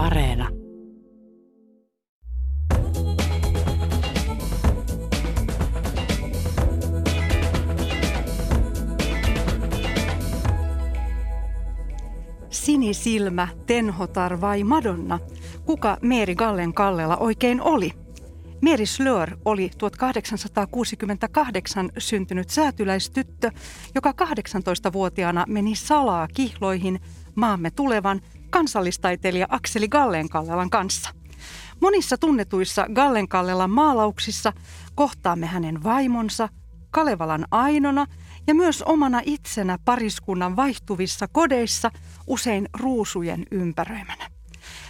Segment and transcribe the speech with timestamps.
[0.00, 0.48] Areena.
[12.50, 15.18] Sinisilmä, Tenhotar vai Madonna?
[15.64, 17.92] Kuka Meeri Gallen Kallela oikein oli?
[18.62, 23.50] Meri Slör oli 1868 syntynyt säätyläistyttö,
[23.94, 27.00] joka 18-vuotiaana meni salaa kihloihin
[27.34, 28.20] maamme tulevan
[28.50, 31.10] kansallistaiteilija Akseli Gallenkallelan kanssa.
[31.80, 34.52] Monissa tunnetuissa Gallenkallelan maalauksissa
[34.94, 36.48] kohtaamme hänen vaimonsa,
[36.90, 38.06] Kalevalan Ainona
[38.46, 41.90] ja myös omana itsenä pariskunnan vaihtuvissa kodeissa
[42.26, 44.30] usein ruusujen ympäröimänä.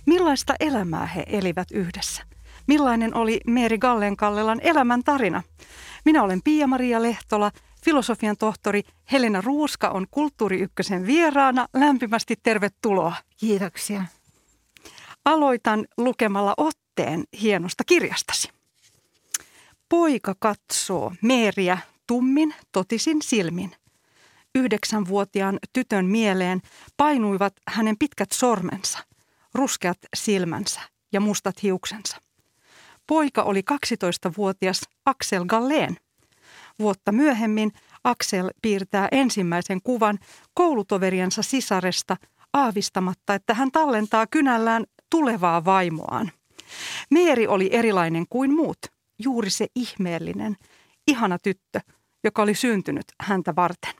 [0.06, 2.22] Millaista elämää he elivät yhdessä?
[2.66, 5.42] Millainen oli Meeri Gallenkallelan elämän tarina?
[6.04, 7.50] Minä olen Pia-Maria Lehtola,
[7.84, 11.66] filosofian tohtori Helena Ruuska on Kulttuuri Ykkösen vieraana.
[11.74, 13.16] Lämpimästi tervetuloa.
[13.36, 14.04] Kiitoksia.
[15.24, 18.48] Aloitan lukemalla otteen hienosta kirjastasi.
[19.88, 23.72] Poika katsoo Meeriä tummin totisin silmin.
[24.54, 26.62] Yhdeksänvuotiaan tytön mieleen
[26.96, 28.98] painuivat hänen pitkät sormensa,
[29.54, 30.80] ruskeat silmänsä
[31.12, 32.16] ja mustat hiuksensa.
[33.06, 35.96] Poika oli 12-vuotias Axel Galleen.
[36.80, 37.72] Vuotta myöhemmin
[38.04, 40.18] Axel piirtää ensimmäisen kuvan
[40.54, 42.16] koulutoveriansa sisaresta
[42.52, 46.30] aavistamatta, että hän tallentaa kynällään tulevaa vaimoaan.
[47.10, 48.78] Meeri oli erilainen kuin muut,
[49.18, 50.56] juuri se ihmeellinen,
[51.08, 51.80] ihana tyttö,
[52.24, 53.94] joka oli syntynyt häntä varten.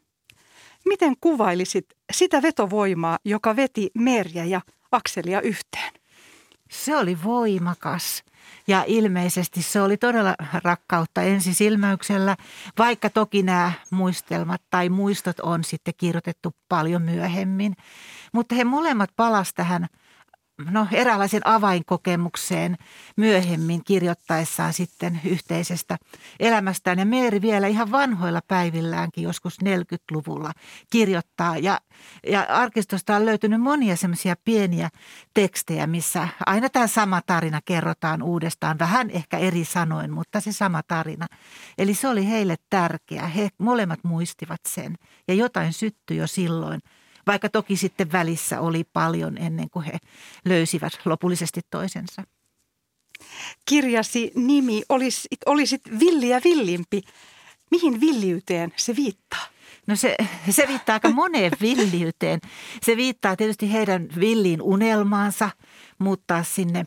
[0.86, 4.60] Miten kuvailisit sitä vetovoimaa, joka veti Merja ja
[4.92, 5.92] Akselia yhteen?
[6.70, 8.22] Se oli voimakas.
[8.66, 12.36] Ja ilmeisesti se oli todella rakkautta ensisilmäyksellä,
[12.78, 17.76] vaikka toki nämä muistelmat tai muistot on sitten kirjoitettu paljon myöhemmin.
[18.32, 19.86] Mutta he molemmat palasivat tähän
[20.70, 22.76] no, eräänlaisen avainkokemukseen
[23.16, 25.96] myöhemmin kirjoittaessaan sitten yhteisestä
[26.40, 26.98] elämästään.
[26.98, 30.52] Ja Meeri vielä ihan vanhoilla päivilläänkin joskus 40-luvulla
[30.90, 31.58] kirjoittaa.
[31.58, 31.80] Ja,
[32.26, 34.88] ja arkistosta on löytynyt monia semmoisia pieniä
[35.34, 38.78] tekstejä, missä aina tämä sama tarina kerrotaan uudestaan.
[38.78, 41.26] Vähän ehkä eri sanoin, mutta se sama tarina.
[41.78, 43.26] Eli se oli heille tärkeä.
[43.26, 44.94] He molemmat muistivat sen
[45.28, 46.80] ja jotain syttyi jo silloin–
[47.30, 49.98] vaikka toki sitten välissä oli paljon ennen kuin he
[50.44, 52.22] löysivät lopullisesti toisensa.
[53.68, 57.02] Kirjasi nimi olisit, olisit villi ja villimpi.
[57.70, 59.46] Mihin villiyteen se viittaa?
[59.86, 60.16] No se,
[60.50, 62.40] se viittaa aika moneen villiyteen.
[62.82, 65.50] Se viittaa tietysti heidän villiin unelmaansa,
[65.98, 66.84] mutta sinne,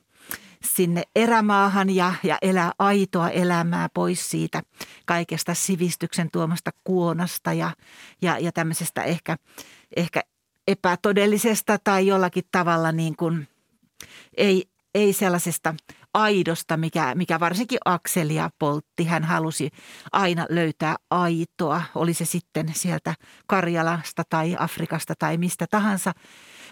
[0.63, 4.63] sinne erämaahan ja, ja elää aitoa elämää pois siitä
[5.05, 7.71] kaikesta sivistyksen tuomasta kuonasta ja,
[8.21, 9.37] ja, ja tämmöisestä ehkä,
[9.95, 10.21] ehkä
[10.67, 13.47] epätodellisesta tai jollakin tavalla niin kuin
[14.37, 14.65] ei,
[14.95, 15.75] ei sellaisesta
[16.13, 19.03] aidosta, mikä, mikä varsinkin Akselia poltti.
[19.05, 19.69] Hän halusi
[20.11, 23.15] aina löytää aitoa, oli se sitten sieltä
[23.47, 26.11] Karjalasta tai Afrikasta tai mistä tahansa.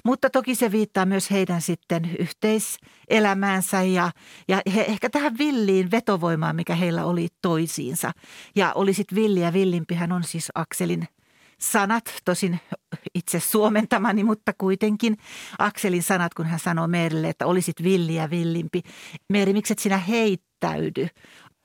[0.05, 4.11] Mutta toki se viittaa myös heidän sitten yhteiselämäänsä ja,
[4.47, 8.11] ja he, ehkä tähän villiin vetovoimaan, mikä heillä oli toisiinsa.
[8.55, 11.07] Ja oli sitten villi ja villimpi, hän on siis Akselin
[11.61, 12.59] sanat, tosin
[13.15, 15.17] itse suomentamani, mutta kuitenkin
[15.59, 18.81] Akselin sanat, kun hän sanoo Meerille, että olisit villi ja villimpi.
[19.29, 21.07] Meeri, miksi et sinä heittäydy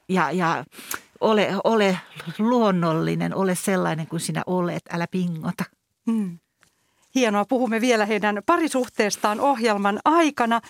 [0.08, 0.64] ja, ja
[1.20, 1.98] ole, ole
[2.38, 5.64] luonnollinen, ole sellainen kuin sinä olet, älä pingota.
[6.06, 6.38] Mm.
[7.16, 10.60] Hienoa, puhumme vielä heidän parisuhteestaan ohjelman aikana.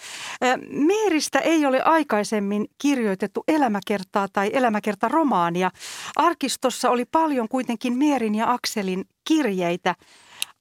[0.71, 5.71] Meeristä ei ole aikaisemmin kirjoitettu elämäkertaa tai elämäkertaromaania.
[6.17, 9.95] Arkistossa oli paljon kuitenkin Meerin ja Akselin kirjeitä.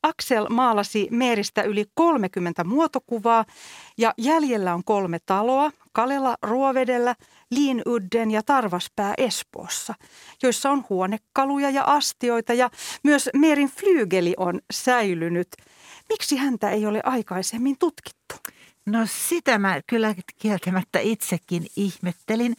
[0.03, 3.46] Aksel maalasi Meeristä yli 30 muotokuvaa
[3.97, 7.16] ja jäljellä on kolme taloa, Kalela Ruovedellä,
[7.52, 9.94] Liinudden ja Tarvaspää Espoossa,
[10.44, 12.69] joissa on huonekaluja ja astioita ja
[13.03, 15.47] myös Meerin flygeli on säilynyt.
[16.09, 18.35] Miksi häntä ei ole aikaisemmin tutkittu?
[18.85, 22.55] No sitä mä kyllä kieltämättä itsekin ihmettelin,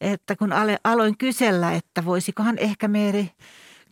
[0.00, 0.52] että kun
[0.84, 3.30] aloin kysellä, että voisikohan ehkä Meeri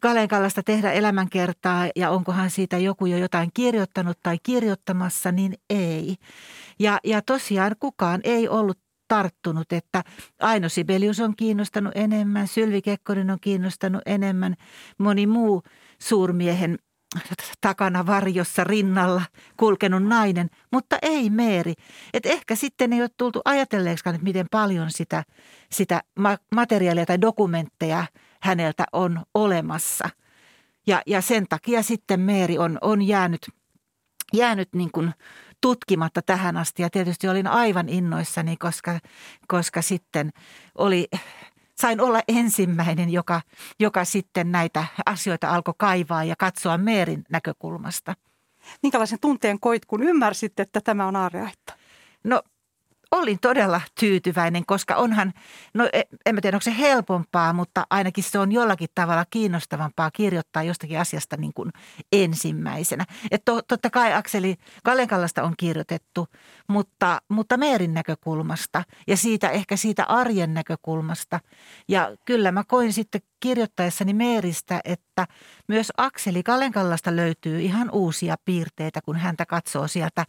[0.00, 6.16] Kalenkallasta tehdä elämänkertaa ja onkohan siitä joku jo jotain kirjoittanut tai kirjoittamassa, niin ei.
[6.78, 8.78] Ja, ja tosiaan kukaan ei ollut
[9.08, 10.04] tarttunut, että
[10.40, 14.54] Aino Sibelius on kiinnostanut enemmän, Sylvi Kekkonen on kiinnostanut enemmän,
[14.98, 15.62] moni muu
[15.98, 16.78] suurmiehen
[17.60, 19.22] takana varjossa rinnalla
[19.56, 21.74] kulkenut nainen, mutta ei Meeri.
[22.14, 25.24] Et ehkä sitten ei ole tultu ajatelleeksikaan, että miten paljon sitä,
[25.72, 26.00] sitä
[26.54, 28.06] materiaalia tai dokumentteja
[28.42, 30.08] häneltä on olemassa.
[30.86, 33.50] Ja, ja sen takia sitten Meeri on, on jäänyt,
[34.32, 35.14] jäänyt niin kuin
[35.60, 36.82] tutkimatta tähän asti.
[36.82, 38.98] Ja tietysti olin aivan innoissani, koska,
[39.48, 40.30] koska sitten
[40.78, 41.08] oli
[41.80, 43.40] sain olla ensimmäinen, joka,
[43.80, 48.14] joka sitten näitä asioita alkoi kaivaa ja katsoa Meerin näkökulmasta.
[48.82, 51.74] Minkälaisen tunteen koit, kun ymmärsit, että tämä on aarreaitta?
[52.24, 52.42] No
[53.14, 55.32] olin todella tyytyväinen, koska onhan,
[55.74, 60.10] no e, en mä tiedä onko se helpompaa, mutta ainakin se on jollakin tavalla kiinnostavampaa
[60.10, 61.70] kirjoittaa jostakin asiasta niin kuin
[62.12, 63.04] ensimmäisenä.
[63.30, 66.28] Että to, totta kai Akseli Kalenkallasta on kirjoitettu,
[66.68, 71.40] mutta, mutta Meerin näkökulmasta ja siitä ehkä siitä arjen näkökulmasta.
[71.88, 75.26] Ja kyllä mä koin sitten kirjoittaessani Meeristä, että
[75.68, 80.24] myös Akseli Kalenkallasta löytyy ihan uusia piirteitä, kun häntä katsoo sieltä,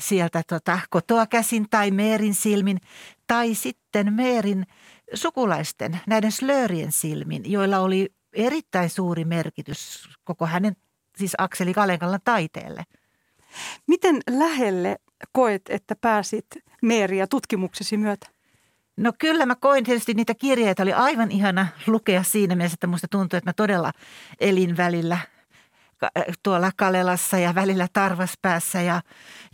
[0.00, 1.90] sieltä tota, kotoa käsin tai
[2.24, 2.80] Meerin silmin
[3.26, 4.66] tai sitten Meerin
[5.14, 10.76] sukulaisten, näiden slöörien silmin, joilla oli erittäin suuri merkitys koko hänen,
[11.16, 12.84] siis Akseli Kalenkallan taiteelle.
[13.86, 14.96] Miten lähelle
[15.32, 16.46] koet, että pääsit
[16.82, 18.26] Meeriä tutkimuksesi myötä?
[18.96, 20.82] No kyllä mä koin tietysti niitä kirjeitä.
[20.82, 23.92] Oli aivan ihana lukea siinä mielessä, että musta tuntui, että mä todella
[24.40, 25.18] elin välillä
[26.42, 29.00] tuolla Kalelassa ja välillä Tarvaspäässä ja,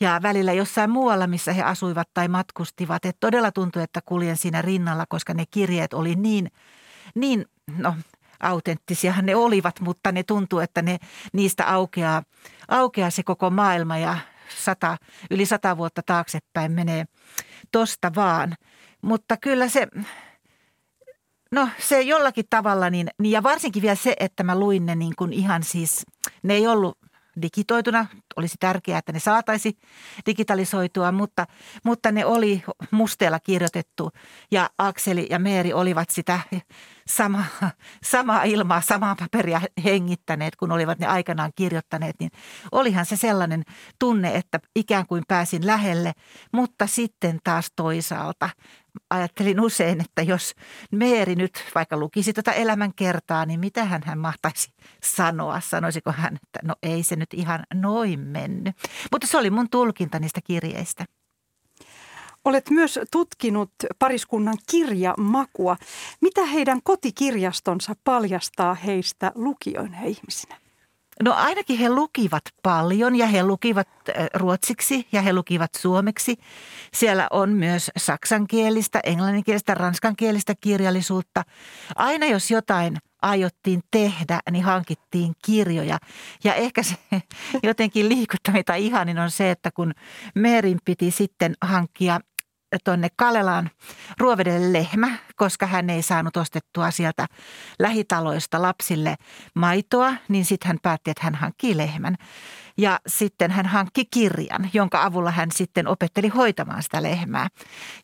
[0.00, 3.04] ja välillä jossain muualla, missä he asuivat tai matkustivat.
[3.04, 6.50] Et todella tuntui, että kuljen siinä rinnalla, koska ne kirjeet oli niin,
[7.14, 7.44] niin
[7.78, 7.94] no
[8.40, 10.98] autenttisiahan ne olivat, mutta ne tuntuu, että ne,
[11.32, 12.22] niistä aukeaa,
[12.68, 14.18] aukeaa se koko maailma ja
[14.58, 14.96] sata,
[15.30, 17.04] yli sata vuotta taaksepäin menee
[17.72, 18.54] tosta vaan–
[19.02, 19.86] mutta kyllä se,
[21.52, 25.14] no se jollakin tavalla, niin, niin ja varsinkin vielä se, että mä luin ne niin
[25.18, 26.06] kuin ihan siis,
[26.42, 26.98] ne ei ollut
[27.42, 28.06] digitoituna.
[28.36, 29.78] Olisi tärkeää, että ne saataisi
[30.26, 31.46] digitalisoitua, mutta,
[31.84, 34.10] mutta ne oli musteella kirjoitettu.
[34.50, 36.40] Ja Akseli ja Meeri olivat sitä
[37.06, 37.44] sama,
[38.02, 42.30] samaa ilmaa, samaa paperia hengittäneet, kun olivat ne aikanaan kirjoittaneet, niin
[42.72, 43.62] olihan se sellainen
[43.98, 46.12] tunne, että ikään kuin pääsin lähelle,
[46.52, 48.50] mutta sitten taas toisaalta
[49.10, 50.54] ajattelin usein, että jos
[50.90, 54.72] Meeri nyt vaikka lukisi tätä elämän kertaa, niin mitä hän mahtaisi
[55.02, 55.60] sanoa?
[55.60, 58.76] Sanoisiko hän, että no ei se nyt ihan noin mennyt.
[59.12, 61.04] Mutta se oli mun tulkinta niistä kirjeistä.
[62.44, 65.76] Olet myös tutkinut pariskunnan kirjamakua.
[66.20, 70.56] Mitä heidän kotikirjastonsa paljastaa heistä lukijoina ihmisinä?
[71.22, 76.36] No ainakin he lukivat paljon ja he lukivat äh, ruotsiksi ja he lukivat suomeksi.
[76.94, 81.42] Siellä on myös saksankielistä, englanninkielistä, ranskankielistä kirjallisuutta.
[81.96, 85.98] Aina jos jotain aiottiin tehdä, niin hankittiin kirjoja.
[86.44, 86.96] Ja ehkä se
[87.62, 89.92] jotenkin liikuttavita ihanin on se, että kun
[90.34, 92.20] Meerin piti sitten hankkia
[92.84, 93.70] tuonne Kalelaan
[94.18, 97.26] ruovedelle lehmä, koska hän ei saanut ostettua sieltä
[97.78, 99.16] lähitaloista lapsille
[99.54, 102.16] maitoa, niin sitten hän päätti, että hän hankkii lehmän.
[102.78, 107.48] Ja sitten hän hankki kirjan, jonka avulla hän sitten opetteli hoitamaan sitä lehmää.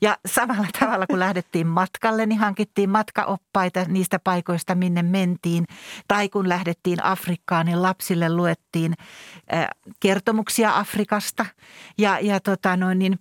[0.01, 5.65] Ja samalla tavalla kun lähdettiin matkalle, niin hankittiin matkaoppaita niistä paikoista, minne mentiin.
[6.09, 8.95] Tai kun lähdettiin Afrikkaan, niin lapsille luettiin
[10.01, 11.47] kertomuksia Afrikasta.
[11.99, 13.19] Ja, ja tota noin, niin,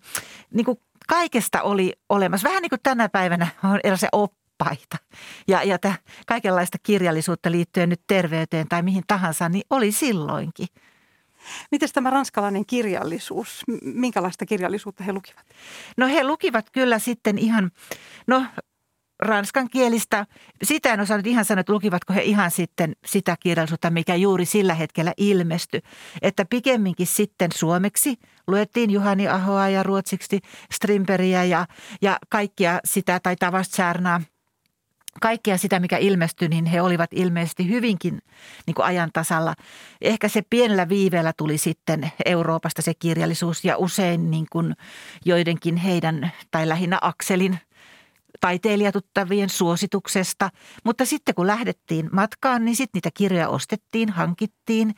[0.54, 0.78] niin kuin
[1.08, 2.50] kaikesta oli olemassa.
[2.50, 4.98] Vähän niin kuin tänä päivänä on erilaisia oppaita
[5.48, 5.96] ja, ja tämä
[6.28, 10.68] kaikenlaista kirjallisuutta liittyen nyt terveyteen tai mihin tahansa, niin oli silloinkin.
[11.72, 15.46] Miten tämä ranskalainen kirjallisuus, minkälaista kirjallisuutta he lukivat?
[15.98, 17.72] No he lukivat kyllä sitten ihan,
[18.28, 18.46] no
[19.26, 20.26] ranskan kielistä.
[20.64, 24.74] Sitä en osannut ihan sanoa, että lukivatko he ihan sitten sitä kirjallisuutta, mikä juuri sillä
[24.74, 25.82] hetkellä ilmestyi.
[26.22, 28.16] Että pikemminkin sitten suomeksi
[28.48, 30.40] luettiin Juhani Ahoa ja ruotsiksi
[30.74, 31.66] Strimperiä ja,
[32.02, 34.22] ja kaikkia sitä tai Tavastjärnaa
[35.22, 38.20] kaikkea sitä, mikä ilmestyi, niin he olivat ilmeisesti hyvinkin
[38.68, 39.54] niin kuin ajan tasalla.
[40.02, 44.74] Ehkä se pienellä viiveellä tuli sitten Euroopasta se kirjallisuus ja usein niin kuin
[45.26, 47.60] joidenkin heidän tai lähinnä Akselin–
[48.40, 50.50] taiteilijatuttavien suosituksesta.
[50.84, 54.96] Mutta sitten kun lähdettiin matkaan, niin sitten niitä kirjoja ostettiin, hankittiin.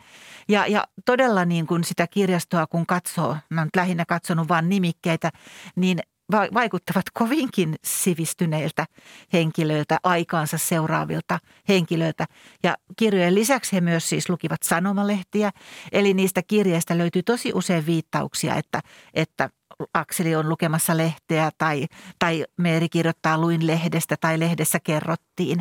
[0.49, 5.31] Ja, ja todella niin kuin sitä kirjastoa kun katsoo, mä oon lähinnä katsonut vain nimikkeitä,
[5.75, 5.99] niin
[6.31, 8.85] vaikuttavat kovinkin sivistyneiltä
[9.33, 11.39] henkilöiltä, aikaansa seuraavilta
[11.69, 12.25] henkilöiltä.
[12.63, 15.51] Ja kirjojen lisäksi he myös siis lukivat sanomalehtiä,
[15.91, 18.81] eli niistä kirjeistä löytyy tosi usein viittauksia, että,
[19.13, 19.49] että
[19.93, 21.85] Akseli on lukemassa lehteä tai,
[22.19, 25.59] tai Meeri kirjoittaa luin lehdestä tai lehdessä kerrottiin.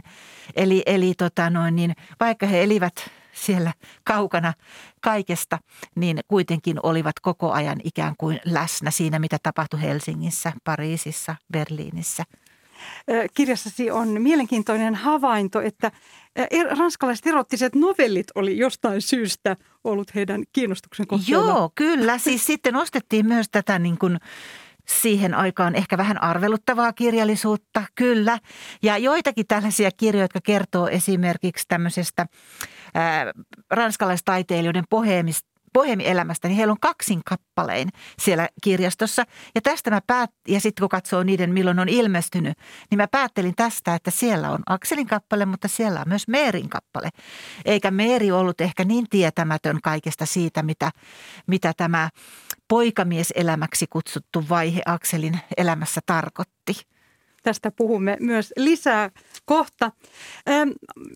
[0.56, 3.72] Eli, eli tota noin, niin vaikka he elivät siellä
[4.04, 4.52] kaukana
[5.00, 5.58] kaikesta,
[5.94, 12.24] niin kuitenkin olivat koko ajan ikään kuin läsnä siinä, mitä tapahtui Helsingissä, Pariisissa, Berliinissä.
[13.34, 15.92] Kirjassasi on mielenkiintoinen havainto, että
[16.50, 21.42] er, ranskalaiset erottiset novellit oli jostain syystä ollut heidän kiinnostuksen kohteena.
[21.42, 22.18] Joo, kyllä.
[22.18, 24.18] Siis sitten ostettiin myös tätä niin kuin
[24.88, 28.38] siihen aikaan ehkä vähän arveluttavaa kirjallisuutta, kyllä.
[28.82, 32.26] Ja joitakin tällaisia kirjoja, jotka kertoo esimerkiksi tämmöisestä
[33.70, 39.24] ranskalaistaiteilijoiden poheemista bohemielämästä, niin heillä on kaksin kappalein siellä kirjastossa.
[39.54, 42.58] Ja tästä mä päät, ja sitten kun katsoo niiden, milloin on ilmestynyt,
[42.90, 47.08] niin mä päättelin tästä, että siellä on Akselin kappale, mutta siellä on myös Meerin kappale.
[47.64, 50.90] Eikä Meeri ollut ehkä niin tietämätön kaikesta siitä, mitä,
[51.46, 52.10] mitä tämä
[52.68, 56.95] poikamieselämäksi kutsuttu vaihe Akselin elämässä tarkoitti.
[57.46, 59.10] Tästä puhumme myös lisää
[59.44, 59.92] kohta.
[60.48, 60.70] Ähm,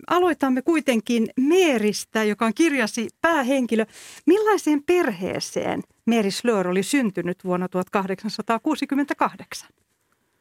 [0.06, 3.86] aloitamme kuitenkin Meeristä, joka on kirjasi päähenkilö.
[4.26, 9.68] Millaiseen perheeseen Meeri Slör oli syntynyt vuonna 1868?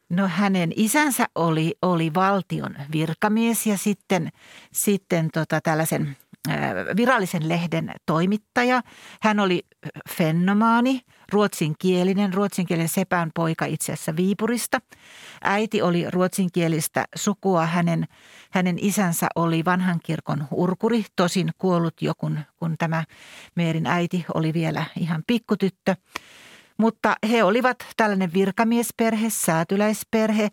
[0.10, 4.29] No hänen isänsä oli, oli valtion virkamies ja sitten,
[4.72, 6.17] sitten tota tällaisen
[6.98, 8.81] virallisen lehden toimittaja.
[9.22, 9.62] Hän oli
[10.10, 14.79] fennomaani, ruotsinkielinen, ruotsinkielinen sepän poika itse asiassa Viipurista.
[15.43, 17.65] Äiti oli ruotsinkielistä sukua.
[17.65, 18.05] Hänen,
[18.51, 23.03] hänen isänsä oli vanhan kirkon urkuri, tosin kuollut jo, kun, kun tämä
[23.55, 25.96] Meerin äiti oli vielä ihan pikkutyttö.
[26.77, 30.50] Mutta he olivat tällainen virkamiesperhe, säätyläisperhe,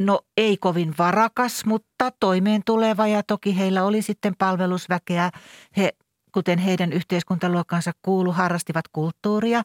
[0.00, 5.30] no ei kovin varakas, mutta toimeen tuleva ja toki heillä oli sitten palvelusväkeä.
[5.76, 5.90] He
[6.34, 9.62] kuten heidän yhteiskuntaluokkansa kuulu, harrastivat kulttuuria.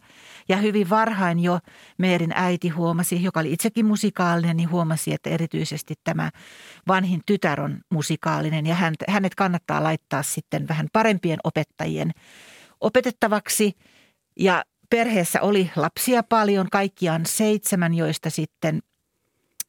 [0.50, 1.60] Ja hyvin varhain jo
[1.98, 6.32] Meerin äiti huomasi, joka oli itsekin musikaalinen, niin huomasi, että erityisesti tämä
[6.88, 8.66] vanhin tytär on musikaalinen.
[8.66, 8.76] Ja
[9.08, 12.12] hänet kannattaa laittaa sitten vähän parempien opettajien
[12.82, 13.72] opetettavaksi.
[14.40, 18.80] Ja perheessä oli lapsia paljon, kaikkiaan seitsemän, joista sitten–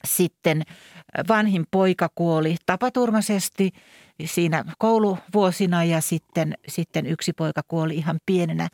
[0.07, 0.61] sitten
[1.27, 3.71] vanhin poika kuoli tapaturmaisesti
[4.25, 8.67] siinä kouluvuosina ja sitten, sitten yksi poika kuoli ihan pienenä.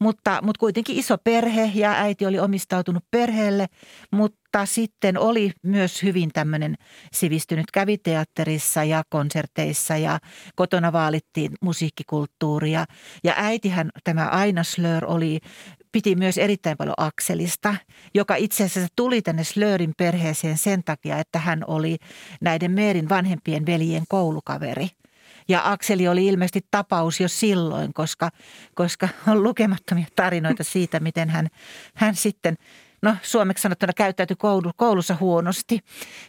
[0.00, 3.66] Mutta, mutta kuitenkin iso perhe ja äiti oli omistautunut perheelle,
[4.12, 6.74] mutta sitten oli myös hyvin tämmöinen
[7.12, 10.18] sivistynyt käviteatterissa ja konserteissa ja
[10.54, 12.84] kotona vaalittiin musiikkikulttuuria.
[13.24, 15.40] Ja äitihän, tämä Aina Slör, oli
[15.94, 17.74] piti myös erittäin paljon Akselista,
[18.14, 21.96] joka itse asiassa tuli tänne Slörin perheeseen sen takia, että hän oli
[22.40, 24.88] näiden Meerin vanhempien veljen koulukaveri.
[25.48, 28.30] Ja Akseli oli ilmeisesti tapaus jo silloin, koska,
[28.74, 31.48] koska on lukemattomia tarinoita siitä, miten hän,
[31.94, 32.56] hän sitten–
[33.04, 35.80] no suomeksi sanottuna käyttäytyi koulu, koulussa huonosti.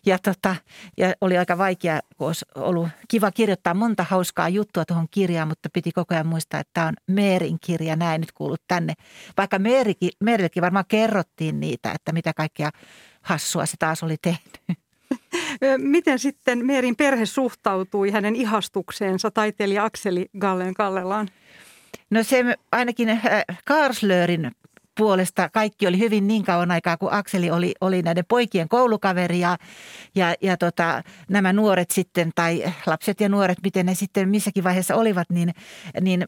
[0.06, 0.56] Ja, tota,
[0.98, 5.70] ja oli aika vaikea, kun olisi ollut kiva kirjoittaa monta hauskaa juttua tuohon kirjaan, mutta
[5.74, 8.94] piti koko ajan muistaa, että tämä on Meerin kirja, näin nyt kuulut tänne.
[9.38, 12.70] Vaikka Meerikin, Meerillekin varmaan kerrottiin niitä, että mitä kaikkea
[13.22, 14.62] hassua se taas oli tehnyt.
[15.78, 21.28] Miten sitten Meerin perhe suhtautui hänen ihastukseensa taiteilija Akseli Gallen Kallelaan?
[22.10, 23.20] No se ainakin äh,
[23.66, 24.52] Karslörin
[24.98, 29.58] puolesta kaikki oli hyvin niin kauan aikaa, kun Akseli oli, oli näiden poikien koulukaveri ja,
[30.16, 34.96] ja, ja tota, nämä nuoret sitten tai lapset ja nuoret, miten ne sitten missäkin vaiheessa
[34.96, 35.54] olivat, niin,
[36.02, 36.26] niin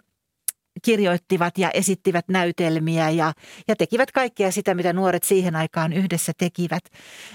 [0.85, 3.33] kirjoittivat ja esittivät näytelmiä ja,
[3.67, 6.83] ja tekivät kaikkea sitä, mitä nuoret siihen aikaan yhdessä tekivät.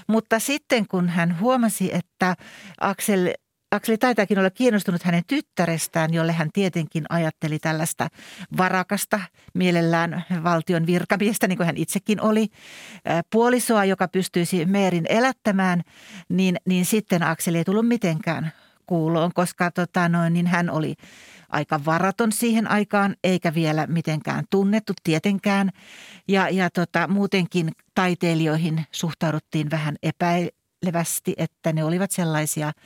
[0.07, 2.35] Mutta sitten kun hän huomasi, että
[2.81, 3.33] Aksel
[3.73, 8.07] Akseli taitaakin olla kiinnostunut hänen tyttärestään, jolle hän tietenkin ajatteli tällaista
[8.57, 9.19] varakasta,
[9.53, 12.47] mielellään valtion virkamiestä, niin kuin hän itsekin oli,
[13.31, 15.81] puolisoa, joka pystyisi Meerin elättämään,
[16.29, 18.51] niin, niin sitten Akseli ei tullut mitenkään
[18.85, 20.95] kuuloon, koska tota noin, niin hän oli
[21.49, 25.69] aika varaton siihen aikaan, eikä vielä mitenkään tunnettu tietenkään.
[26.27, 32.71] Ja, ja tota, muutenkin taiteilijoihin suhtauduttiin vähän epäilevästi, että ne olivat sellaisia–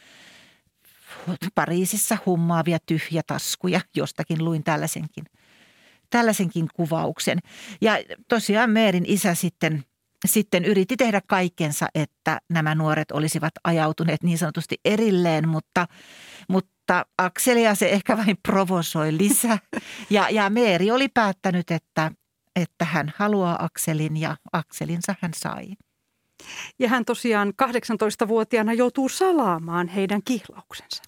[1.55, 3.81] Pariisissa hummaavia tyhjä taskuja.
[3.95, 5.25] Jostakin luin tällaisenkin,
[6.09, 7.39] tällaisenkin kuvauksen.
[7.81, 7.93] Ja
[8.27, 9.83] tosiaan Meerin isä sitten,
[10.25, 15.87] sitten yritti tehdä kaikkensa, että nämä nuoret olisivat ajautuneet niin sanotusti erilleen, mutta,
[16.49, 19.57] mutta Akselia se ehkä vain provosoi lisää.
[20.09, 22.11] Ja, ja Meeri oli päättänyt, että,
[22.55, 25.67] että hän haluaa Akselin ja Akselinsa hän sai.
[26.79, 31.03] Ja hän tosiaan 18-vuotiaana joutuu salaamaan heidän kihlauksensa.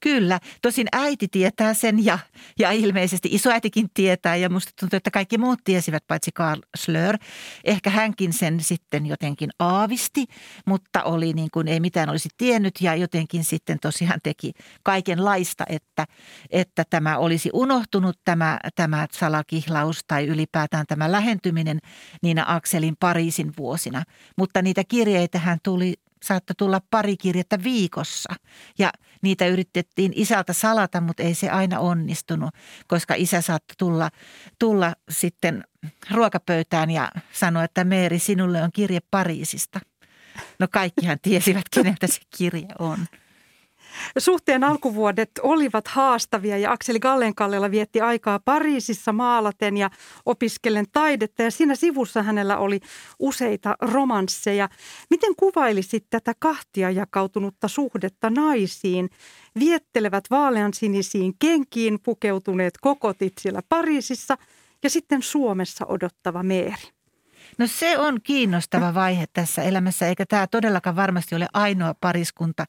[0.00, 2.18] Kyllä, tosin äiti tietää sen ja,
[2.58, 7.18] ja ilmeisesti isoäitikin tietää ja musta tuntuu, että kaikki muut tiesivät paitsi Karl Slör.
[7.64, 10.24] Ehkä hänkin sen sitten jotenkin aavisti,
[10.66, 16.06] mutta oli niin kuin ei mitään olisi tiennyt ja jotenkin sitten tosiaan teki kaikenlaista, että,
[16.50, 21.78] että tämä olisi unohtunut tämä, tämä salakihlaus tai ylipäätään tämä lähentyminen
[22.22, 24.02] niinä Akselin Pariisin vuosina.
[24.36, 28.34] Mutta niitä kirjeitä hän tuli saattoi tulla pari kirjettä viikossa.
[28.78, 28.92] Ja
[29.22, 32.50] niitä yritettiin isältä salata, mutta ei se aina onnistunut,
[32.86, 34.10] koska isä saattoi tulla,
[34.58, 35.64] tulla sitten
[36.10, 39.80] ruokapöytään ja sanoa, että Meeri, sinulle on kirje Pariisista.
[40.58, 42.98] No kaikkihan tiesivät, keneltä se kirje on.
[44.18, 49.90] Suhteen alkuvuodet olivat haastavia ja Akseli Gallenkallella vietti aikaa Pariisissa maalaten ja
[50.26, 52.80] opiskellen taidetta ja siinä sivussa hänellä oli
[53.18, 54.68] useita romansseja.
[55.10, 59.10] Miten kuvailisit tätä kahtia jakautunutta suhdetta naisiin?
[59.58, 64.38] Viettelevät vaaleansinisiin kenkiin pukeutuneet kokotit siellä Pariisissa
[64.82, 66.95] ja sitten Suomessa odottava Meeri.
[67.58, 72.64] No se on kiinnostava vaihe tässä elämässä, eikä tämä todellakaan varmasti ole ainoa pariskunta,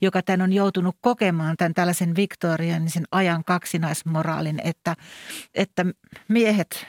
[0.00, 4.94] joka tämän on joutunut kokemaan, tämän tällaisen viktorianisen ajan kaksinaismoraalin, että,
[5.54, 5.86] että
[6.28, 6.86] miehet,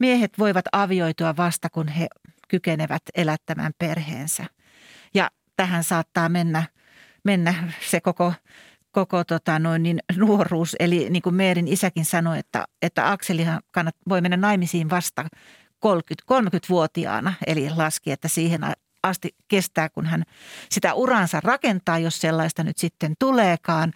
[0.00, 2.06] miehet voivat avioitua vasta, kun he
[2.48, 4.44] kykenevät elättämään perheensä.
[5.14, 6.62] Ja tähän saattaa mennä,
[7.24, 8.32] mennä se koko
[8.90, 10.76] koko tota, noin, niin, nuoruus.
[10.78, 15.24] Eli niin kuin Meerin isäkin sanoi, että, että Akselihan kannat, voi mennä naimisiin vasta
[15.80, 18.60] 30, 30-vuotiaana, eli laski, että siihen
[19.02, 20.22] asti kestää, kun hän
[20.70, 23.92] sitä uransa rakentaa, jos sellaista nyt sitten tuleekaan.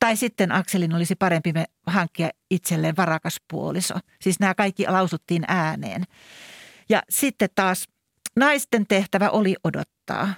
[0.00, 1.52] Tai sitten Akselin olisi parempi
[1.86, 3.94] hankkia itselleen varakas puoliso.
[4.20, 6.04] Siis nämä kaikki lausuttiin ääneen.
[6.88, 7.88] Ja sitten taas
[8.36, 10.34] naisten tehtävä oli odottaa,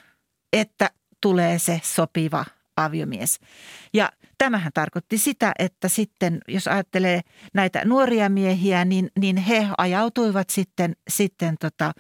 [0.53, 0.91] että
[1.21, 2.45] tulee se sopiva
[2.77, 3.41] aviomies.
[3.95, 7.21] Ja tämähän tarkoitti sitä, että sitten jos ajattelee
[7.55, 11.93] näitä nuoria miehiä, niin, niin he ajautuivat sitten, sitten tota,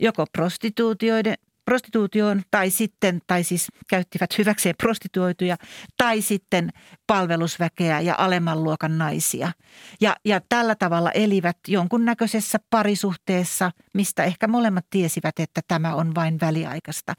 [0.00, 1.34] joko prostituutioiden,
[1.64, 5.56] prostituutioon tai sitten, tai siis käyttivät hyväkseen prostituoituja
[5.96, 6.70] tai sitten
[7.06, 9.52] palvelusväkeä ja alemman luokan naisia.
[10.00, 16.40] Ja, ja tällä tavalla elivät jonkunnäköisessä parisuhteessa, mistä ehkä molemmat tiesivät, että tämä on vain
[16.40, 17.14] väliaikaista.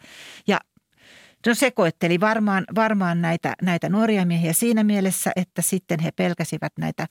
[0.47, 0.59] Ja
[1.47, 6.73] No se koetteli varmaan, varmaan näitä, näitä nuoria miehiä siinä mielessä, että sitten he pelkäsivät
[6.77, 7.07] näitä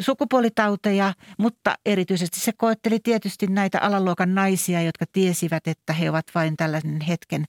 [0.00, 6.56] sukupuolitauteja, mutta erityisesti se koetteli tietysti näitä alaluokan naisia, jotka tiesivät, että he ovat vain
[6.56, 7.44] tällainen hetken,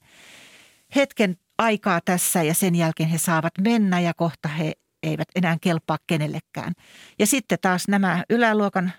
[0.96, 4.74] hetken aikaa tässä ja sen jälkeen he saavat mennä ja kohta he
[5.04, 6.74] eivät enää kelpaa kenellekään.
[7.20, 8.92] Ja sitten taas nämä yläluokan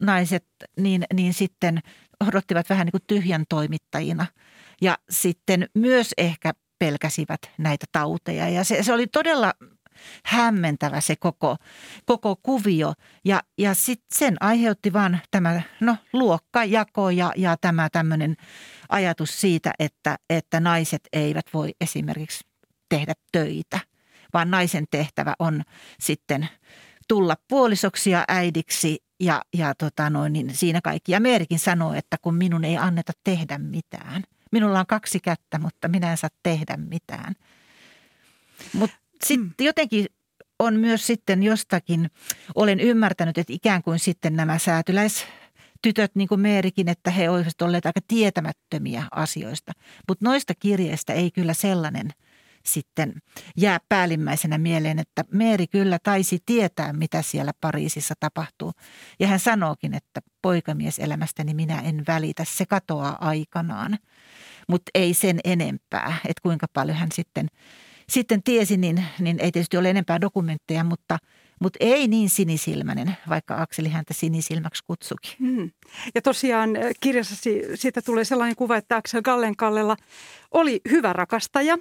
[0.00, 1.80] naiset, niin, niin sitten
[2.28, 4.26] odottivat vähän niin kuin tyhjän toimittajina–
[4.82, 8.48] ja sitten myös ehkä pelkäsivät näitä tauteja.
[8.48, 9.52] Ja se, se oli todella
[10.24, 11.56] hämmentävä se koko,
[12.04, 12.92] koko kuvio.
[13.24, 18.36] Ja, ja sitten sen aiheutti vaan tämä no, luokkajako ja, ja tämä tämmöinen
[18.88, 22.44] ajatus siitä, että, että naiset eivät voi esimerkiksi
[22.88, 23.80] tehdä töitä,
[24.34, 25.62] vaan naisen tehtävä on
[26.00, 26.48] sitten
[27.08, 31.12] tulla puolisoksi ja äidiksi ja, ja tota noin, niin siinä kaikki.
[31.12, 35.88] Ja Meerikin sanoo, että kun minun ei anneta tehdä mitään– Minulla on kaksi kättä, mutta
[35.88, 37.34] minä en saa tehdä mitään.
[38.72, 39.66] Mutta sitten mm.
[39.66, 40.06] jotenkin
[40.58, 42.10] on myös sitten jostakin,
[42.54, 45.26] olen ymmärtänyt, että ikään kuin sitten nämä säätyläis
[45.82, 49.72] tytöt, niin kuin Meerikin, että he olisivat olleet aika tietämättömiä asioista.
[50.08, 52.10] Mutta noista kirjeistä ei kyllä sellainen
[52.64, 53.12] sitten
[53.56, 58.72] jää päällimmäisenä mieleen, että Meeri kyllä taisi tietää, mitä siellä Pariisissa tapahtuu.
[59.20, 63.98] Ja hän sanookin, että poikamieselämästäni minä en välitä, se katoaa aikanaan
[64.68, 66.16] mutta ei sen enempää.
[66.24, 67.46] Että kuinka paljon hän sitten,
[68.08, 71.18] sitten tiesi, niin, niin ei tietysti ole enempää dokumentteja, mutta–
[71.62, 75.32] mutta ei niin sinisilmäinen, vaikka Akseli häntä sinisilmäksi kutsukin.
[75.38, 75.70] Hmm.
[76.14, 79.96] Ja tosiaan äh, kirjassasi siitä tulee sellainen kuva, että Aksel Gallenkallella
[80.50, 81.78] oli hyvä rakastaja.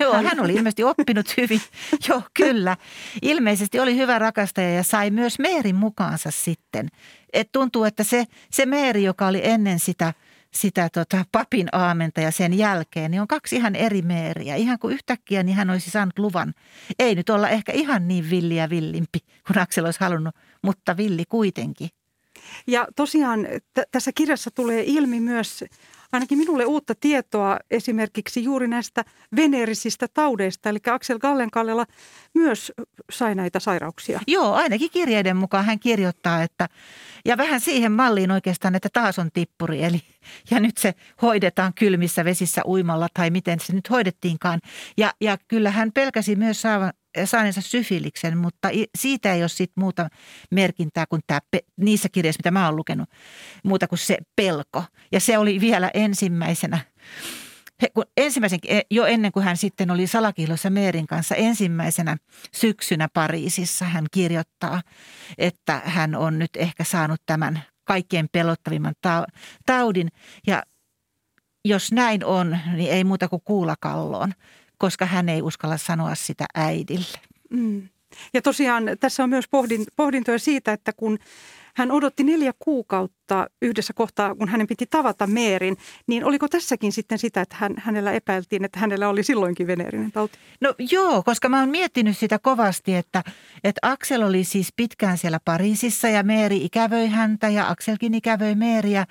[0.00, 1.60] Joo, hän oli ilmeisesti oppinut hyvin.
[2.08, 2.76] Joo, kyllä.
[3.22, 6.88] Ilmeisesti oli hyvä rakastaja ja sai myös Meerin mukaansa sitten.
[7.32, 10.12] Et tuntuu, että se, se Meeri, joka oli ennen sitä–
[10.54, 14.56] sitä tota, papin aamenta ja sen jälkeen, niin on kaksi ihan eri meeriä.
[14.56, 16.54] Ihan kuin yhtäkkiä niin hän olisi saanut luvan.
[16.98, 21.88] Ei nyt olla ehkä ihan niin villiä villimpi kuin Aksel olisi halunnut, mutta villi kuitenkin.
[22.66, 25.64] Ja tosiaan t- tässä kirjassa tulee ilmi myös
[26.12, 29.04] ainakin minulle uutta tietoa esimerkiksi juuri näistä
[29.36, 30.68] veneerisistä taudeista.
[30.68, 31.86] Eli Aksel Gallenkallella
[32.34, 32.72] myös
[33.12, 34.20] sai näitä sairauksia.
[34.26, 36.68] Joo, ainakin kirjeiden mukaan hän kirjoittaa, että
[37.24, 39.84] ja vähän siihen malliin oikeastaan, että taas on tippuri.
[39.84, 40.02] Eli,
[40.50, 44.60] ja nyt se hoidetaan kylmissä vesissä uimalla tai miten se nyt hoidettiinkaan.
[44.96, 46.92] Ja, ja kyllä hän pelkäsi myös saavan,
[47.24, 50.08] saaneensa syfiliksen, mutta siitä ei ole sit muuta
[50.50, 51.40] merkintää kuin tämä,
[51.76, 53.08] niissä kirjeissä, mitä mä oon lukenut,
[53.64, 54.84] muuta kuin se pelko.
[55.12, 56.78] Ja se oli vielä ensimmäisenä
[57.94, 62.16] kun ensimmäisen, e, jo ennen kuin hän sitten oli salakihlossa Meerin kanssa ensimmäisenä
[62.54, 64.82] syksynä Pariisissa, hän kirjoittaa,
[65.38, 68.94] että hän on nyt ehkä saanut tämän kaikkein pelottavimman
[69.66, 70.08] taudin.
[70.46, 70.62] Ja
[71.64, 74.32] jos näin on, niin ei muuta kuin kuulakalloon,
[74.82, 77.18] koska hän ei uskalla sanoa sitä äidille.
[77.50, 77.88] Mm.
[78.34, 79.44] Ja tosiaan tässä on myös
[79.96, 81.18] pohdintoja siitä, että kun
[81.72, 85.76] hän odotti neljä kuukautta yhdessä kohtaa, kun hänen piti tavata Meerin.
[86.06, 90.38] Niin oliko tässäkin sitten sitä, että hän, hänellä epäiltiin, että hänellä oli silloinkin veneerinen tauti?
[90.60, 93.22] No joo, koska mä oon miettinyt sitä kovasti, että,
[93.64, 99.06] että Aksel oli siis pitkään siellä Pariisissa ja Meeri ikävöi häntä ja Akselkin ikävöi Meeriä.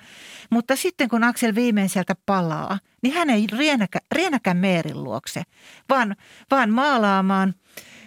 [0.50, 5.42] Mutta sitten kun Aksel viimein sieltä palaa, niin hän ei rienäkä, rienäkään Meerin luokse,
[5.88, 6.16] vaan,
[6.50, 7.54] vaan maalaamaan,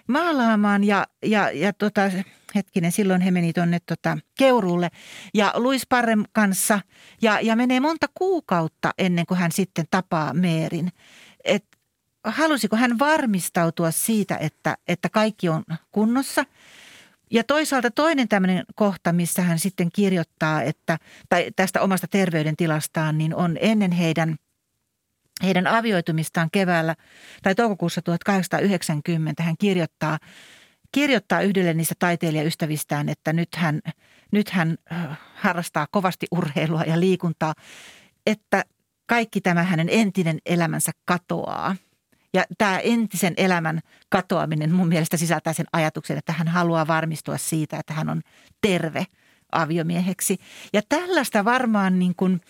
[0.07, 2.01] maalaamaan ja, ja, ja tota,
[2.55, 4.89] hetkinen, silloin he meni tuonne tota, Keurulle
[5.33, 6.79] ja Luis Parrem kanssa
[7.21, 10.91] ja, ja menee monta kuukautta ennen kuin hän sitten tapaa Meerin.
[11.43, 11.65] Et
[12.23, 16.45] halusiko hän varmistautua siitä, että, että kaikki on kunnossa–
[17.31, 20.97] ja toisaalta toinen tämmöinen kohta, missä hän sitten kirjoittaa, että,
[21.29, 24.35] tai tästä omasta terveydentilastaan, niin on ennen heidän,
[25.43, 26.95] heidän avioitumistaan keväällä
[27.43, 30.17] tai toukokuussa 1890 hän kirjoittaa–
[30.95, 33.79] kirjoittaa yhdelle niistä taiteilijaystävistään, että nyt hän,
[34.31, 34.77] nyt hän
[35.35, 37.53] harrastaa kovasti urheilua ja liikuntaa,
[38.25, 38.63] että
[39.07, 41.75] kaikki tämä hänen entinen elämänsä katoaa.
[42.33, 47.77] Ja tämä entisen elämän katoaminen mun mielestä sisältää sen ajatuksen, että hän haluaa varmistua siitä,
[47.79, 48.21] että hän on
[48.61, 49.05] terve
[49.51, 50.37] aviomieheksi.
[50.73, 52.41] Ja tällaista varmaan niin kuin,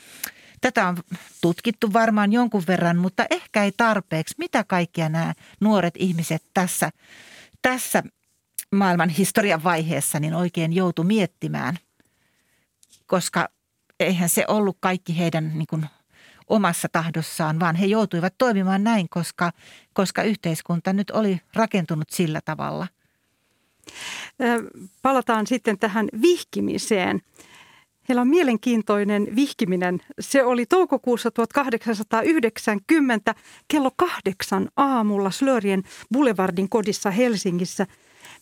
[0.66, 0.98] tätä on
[1.42, 4.36] tutkittu varmaan jonkun verran, mutta ehkä ei tarpeeksi.
[4.38, 6.92] Mitä kaikkia nämä nuoret ihmiset tässä,
[7.62, 8.04] tässä
[8.72, 11.78] maailman historian vaiheessa niin oikein joutu miettimään,
[13.06, 13.50] koska
[14.00, 15.86] eihän se ollut kaikki heidän niin kuin
[16.48, 19.52] omassa tahdossaan, vaan he joutuivat toimimaan näin, koska,
[19.94, 22.88] koska yhteiskunta nyt oli rakentunut sillä tavalla.
[25.02, 27.22] Palataan sitten tähän vihkimiseen.
[28.10, 30.00] Heillä on mielenkiintoinen vihkiminen.
[30.20, 33.36] Se oli toukokuussa 1890
[33.68, 37.88] kello kahdeksan aamulla Slörien Boulevardin kodissa Helsingissä–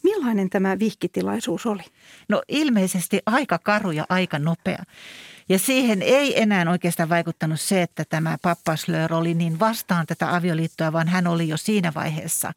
[0.03, 1.83] Millainen tämä vihkitilaisuus oli?
[2.29, 4.83] No ilmeisesti aika karu ja aika nopea.
[5.49, 10.93] Ja siihen ei enää oikeastaan vaikuttanut se, että tämä pappaslöör oli niin vastaan tätä avioliittoa,
[10.93, 12.51] vaan hän oli jo siinä vaiheessa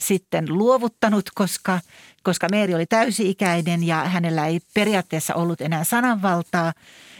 [0.00, 1.80] sitten luovuttanut, koska,
[2.22, 6.72] koska Meeri oli täysi-ikäinen ja hänellä ei periaatteessa ollut enää sananvaltaa.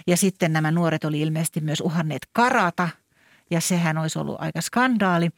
[0.07, 2.89] Ja sitten nämä nuoret oli ilmeisesti myös uhanneet karata
[3.51, 5.31] ja sehän olisi ollut aika skandaali.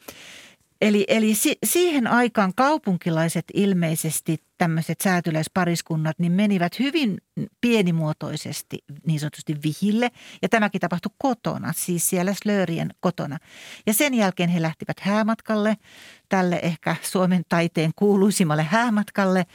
[0.80, 7.18] Eli, eli si, siihen aikaan kaupunkilaiset ilmeisesti tämmöiset säätyläispariskunnat niin menivät hyvin
[7.60, 10.10] pienimuotoisesti niin sanotusti vihille.
[10.42, 13.38] Ja tämäkin tapahtui kotona, siis siellä Slörien kotona.
[13.86, 15.76] Ja sen jälkeen he lähtivät häämatkalle,
[16.28, 19.46] tälle ehkä Suomen taiteen kuuluisimmalle häämatkalle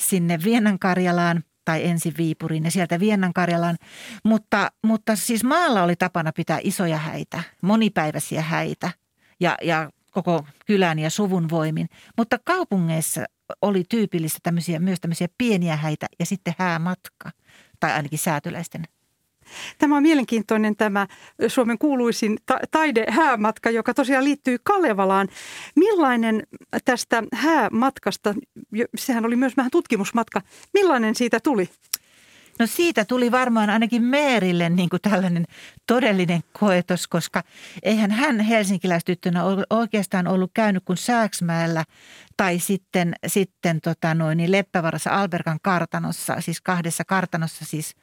[0.00, 3.76] sinne Viennan-Karjalaan tai ensin Viipuriin ja sieltä Viennan-Karjalaan.
[4.24, 8.90] Mutta, mutta siis maalla oli tapana pitää isoja häitä, monipäiväisiä häitä
[9.40, 11.88] ja, ja koko kylän ja suvun voimin.
[12.16, 13.24] Mutta kaupungeissa
[13.62, 17.30] oli tyypillistä tämmöisiä, myös tämmöisiä pieniä häitä ja sitten häämatka,
[17.80, 18.84] tai ainakin säätyläisten
[19.78, 21.06] Tämä on mielenkiintoinen tämä
[21.48, 25.28] Suomen kuuluisin ta- taidehäämatka, joka tosiaan liittyy Kalevalaan.
[25.76, 26.42] Millainen
[26.84, 28.34] tästä häämatkasta,
[28.96, 30.42] sehän oli myös vähän tutkimusmatka,
[30.74, 31.68] millainen siitä tuli?
[32.58, 35.44] No siitä tuli varmaan ainakin Meerille niin kuin tällainen
[35.86, 37.42] todellinen koetos, koska
[37.82, 39.40] eihän hän helsinkiläistyttönä
[39.70, 41.84] oikeastaan ollut käynyt kuin Sääksmäellä
[42.36, 47.96] tai sitten, sitten tota noin, niin Leppävarassa Alberkan kartanossa, siis kahdessa kartanossa siis,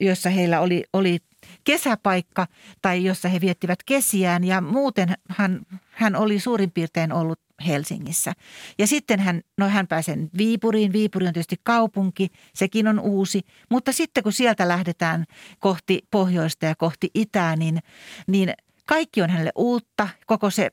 [0.00, 1.18] jossa heillä oli, oli
[1.64, 2.46] kesäpaikka
[2.82, 4.44] tai jossa he viettivät kesiään.
[4.44, 8.32] Ja muuten hän, hän oli suurin piirtein ollut Helsingissä.
[8.78, 10.92] Ja sitten hän, no hän pääsee Viipuriin.
[10.92, 13.40] Viipuri on tietysti kaupunki, sekin on uusi.
[13.70, 15.24] Mutta sitten kun sieltä lähdetään
[15.58, 17.78] kohti pohjoista ja kohti itää, niin,
[18.26, 18.52] niin
[18.86, 20.08] kaikki on hänelle uutta.
[20.26, 20.70] Koko se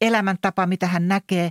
[0.00, 1.50] elämäntapa, mitä hän näkee,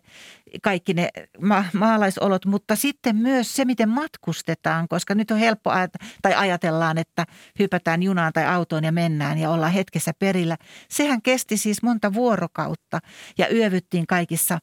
[0.62, 1.10] kaikki ne
[1.42, 6.98] ma- maalaisolot, mutta sitten myös se, miten matkustetaan, koska nyt on helppo ajat- tai ajatellaan,
[6.98, 7.26] että
[7.60, 10.58] hypätään junaan tai autoon ja mennään ja ollaan hetkessä perillä.
[10.90, 13.00] Sehän kesti siis monta vuorokautta
[13.38, 14.60] ja yövyttiin kaikissa,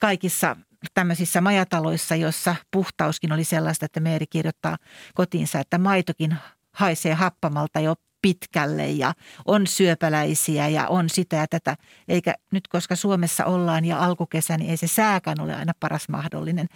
[0.00, 0.56] kaikissa
[0.94, 4.76] tämmöisissä majataloissa, jossa puhtauskin oli sellaista, että Meeri kirjoittaa
[5.14, 6.36] kotiinsa, että maitokin
[6.72, 9.12] haisee happamalta jo pitkälle ja
[9.46, 11.76] on syöpäläisiä ja on sitä ja tätä.
[12.08, 16.66] Eikä nyt, koska Suomessa ollaan ja alkukesä, niin ei se sääkään ole aina paras mahdollinen.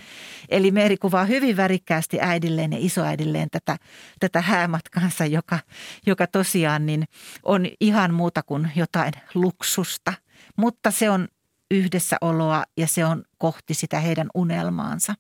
[0.48, 3.76] Eli Meeri kuvaa hyvin värikkäästi äidilleen ja isoäidilleen tätä,
[4.20, 5.58] tätä häämatkansa, joka,
[6.06, 7.04] joka tosiaan niin
[7.42, 10.12] on ihan muuta kuin jotain luksusta.
[10.56, 11.28] Mutta se on
[11.70, 15.14] yhdessäoloa ja se on kohti sitä heidän unelmaansa.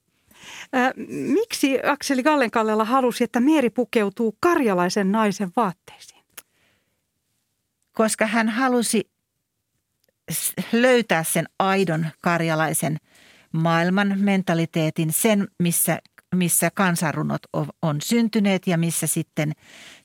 [1.08, 6.15] Miksi Akseli Gallenkallella halusi, että Meeri pukeutuu karjalaisen naisen vaatteisiin?
[7.96, 9.10] Koska hän halusi
[10.72, 12.96] löytää sen aidon karjalaisen
[13.52, 15.98] maailman mentaliteetin, sen missä
[16.34, 17.42] missä kansanrunot
[17.82, 19.52] on syntyneet ja missä sitten,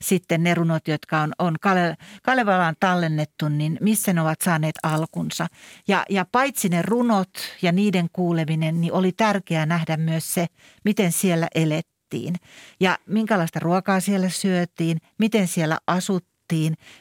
[0.01, 5.47] sitten ne runot, jotka on, on Kale, Kalevalaan tallennettu, niin missä ne ovat saaneet alkunsa.
[5.87, 7.29] Ja, ja paitsi ne runot
[7.61, 10.47] ja niiden kuuleminen, niin oli tärkeää nähdä myös se,
[10.85, 12.35] miten siellä elettiin
[12.79, 16.30] ja minkälaista ruokaa siellä syötiin, miten siellä asuttiin,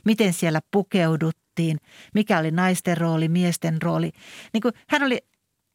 [0.04, 1.78] miten siellä pukeuduttiin,
[2.14, 4.12] mikä oli naisten rooli, miesten rooli.
[4.52, 5.18] Niin kuin hän oli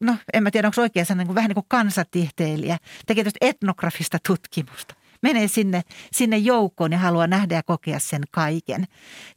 [0.00, 4.18] no en mä tiedä onko oikea sana, niin kuin, vähän niin kuin kansatieteilijä, tekee etnografista
[4.26, 4.94] tutkimusta.
[5.22, 8.84] Menee sinne, sinne joukkoon ja haluaa nähdä ja kokea sen kaiken.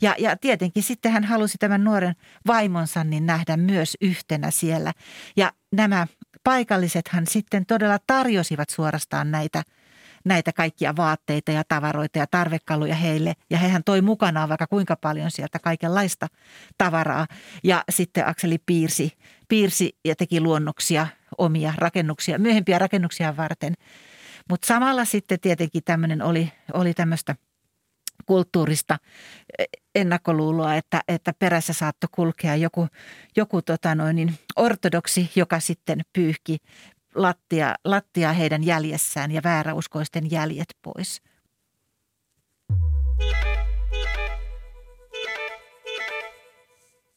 [0.01, 2.15] Ja, ja tietenkin sitten hän halusi tämän nuoren
[2.47, 4.93] vaimonsa niin nähdä myös yhtenä siellä.
[5.37, 6.07] Ja nämä
[6.43, 9.63] paikallisethan sitten todella tarjosivat suorastaan näitä–
[10.25, 13.33] näitä kaikkia vaatteita ja tavaroita ja tarvekaluja heille.
[13.49, 16.27] Ja hehän toi mukanaan vaikka kuinka paljon sieltä kaikenlaista
[16.77, 17.27] tavaraa.
[17.63, 23.73] Ja sitten Akseli piirsi, piirsi ja teki luonnoksia, omia rakennuksia, myöhempiä rakennuksia varten.
[24.49, 27.35] Mutta samalla sitten tietenkin tämmöinen oli, oli tämmöistä
[28.25, 28.97] kulttuurista
[29.95, 32.87] ennakkoluuloa, että, että perässä saattoi kulkea joku,
[33.37, 36.57] joku tota noin, niin ortodoksi, joka sitten pyyhki,
[37.15, 41.21] lattia, lattia heidän jäljessään ja vääräuskoisten jäljet pois.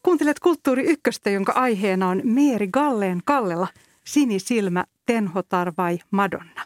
[0.02, 3.68] Kuuntelet Kulttuuri Ykköstä, jonka aiheena on Meeri Galleen Kallela,
[4.04, 6.64] Sinisilmä, Tenhotar vai Madonna.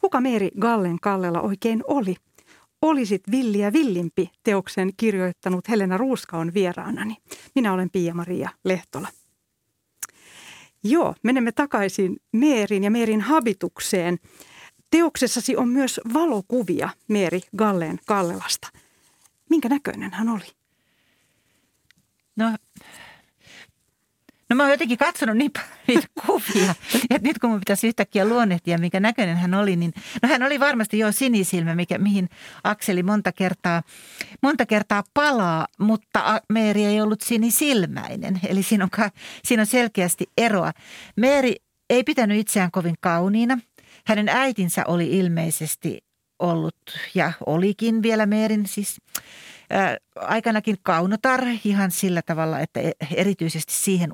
[0.00, 2.16] Kuka Meeri Galleen Kallela oikein oli?
[2.82, 7.16] Olisit villiä villimpi teoksen kirjoittanut Helena Ruuska on vieraanani.
[7.54, 9.08] Minä olen Pia-Maria Lehtola.
[10.84, 14.18] Joo, menemme takaisin Meerin ja Meerin habitukseen.
[14.90, 18.68] Teoksessasi on myös valokuvia Meeri Galleen Kallelasta.
[19.50, 20.46] Minkä näköinen hän oli?
[22.36, 22.46] No
[24.50, 26.74] No mä oon jotenkin katsonut niin paljon niitä kuvia,
[27.10, 30.60] että nyt kun mun pitäisi yhtäkkiä luonnehtia, minkä näköinen hän oli, niin no hän oli
[30.60, 32.28] varmasti jo sinisilmä, mikä, mihin
[32.64, 33.82] Akseli monta kertaa,
[34.42, 38.40] monta kertaa palaa, mutta Meeri ei ollut sinisilmäinen.
[38.48, 39.10] Eli siinä on,
[39.44, 40.72] siinä on selkeästi eroa.
[41.16, 41.54] Meeri
[41.90, 43.58] ei pitänyt itseään kovin kauniina.
[44.06, 46.06] Hänen äitinsä oli ilmeisesti
[46.38, 46.76] ollut
[47.14, 49.00] ja olikin vielä Meerin siis
[50.16, 54.10] aikanakin kaunotar ihan sillä tavalla, että e, erityisesti siihen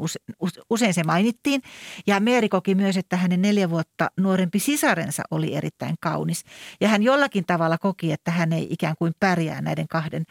[0.71, 1.63] usein se mainittiin.
[2.07, 6.45] Ja Meeri koki myös, että hänen neljä vuotta nuorempi sisarensa oli erittäin kaunis.
[6.81, 10.25] Ja hän jollakin tavalla koki, että hän ei ikään kuin pärjää näiden kahden,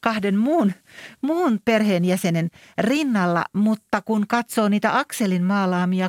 [0.00, 0.72] kahden muun,
[1.20, 3.44] muun perheenjäsenen rinnalla.
[3.52, 6.08] Mutta kun katsoo niitä Akselin maalaamia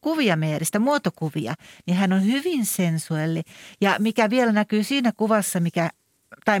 [0.00, 1.54] kuvia Meeristä, muotokuvia,
[1.86, 3.42] niin hän on hyvin sensuelli.
[3.80, 5.90] Ja mikä vielä näkyy siinä kuvassa, mikä
[6.44, 6.60] tai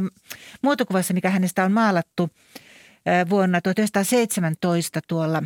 [0.62, 2.30] muotokuvassa, mikä hänestä on maalattu
[3.30, 5.42] vuonna 1917 tuolla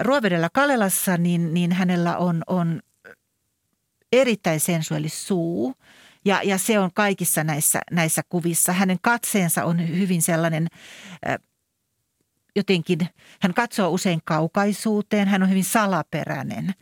[0.00, 2.80] Ruovedellä Kalelassa, niin, niin hänellä on, on
[4.12, 5.74] erittäin sensuaali suu.
[6.24, 8.72] Ja, ja se on kaikissa näissä, näissä kuvissa.
[8.72, 10.66] Hänen katseensa on hyvin sellainen
[12.56, 12.98] jotenkin,
[13.40, 16.74] hän katsoo usein kaukaisuuteen, hän on hyvin salaperäinen.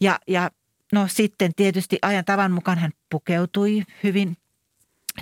[0.00, 0.50] Ja, ja
[0.92, 4.36] no sitten tietysti ajan tavan mukaan hän pukeutui hyvin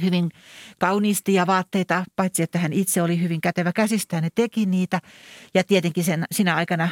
[0.02, 0.30] hyvin
[0.78, 5.00] kauniisti ja vaatteita, paitsi että hän itse oli hyvin kätevä käsistään ja teki niitä.
[5.54, 6.88] Ja tietenkin sen, sinä aikana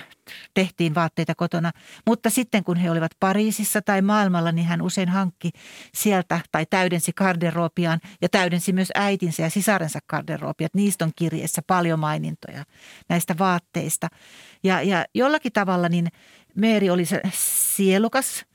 [0.54, 1.72] tehtiin vaatteita kotona.
[2.06, 5.50] Mutta sitten kun he olivat Pariisissa tai maailmalla, niin hän usein hankki
[5.94, 10.74] sieltä tai täydensi garderoopiaan ja täydensi myös äitinsä ja sisarensa garderoopiat.
[10.74, 12.64] Niistä on kirjeessä paljon mainintoja
[13.08, 14.08] näistä vaatteista.
[14.62, 16.08] Ja, ja jollakin tavalla niin
[16.54, 18.44] Meeri oli se sielukas–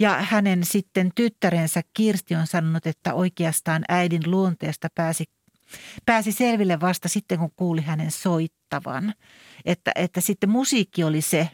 [0.00, 5.24] ja hänen sitten tyttärensä Kirsti on sanonut, että oikeastaan äidin luonteesta pääsi,
[6.06, 9.14] pääsi selville vasta sitten, kun kuuli hänen soittavan.
[9.64, 11.48] Että, että sitten musiikki oli se,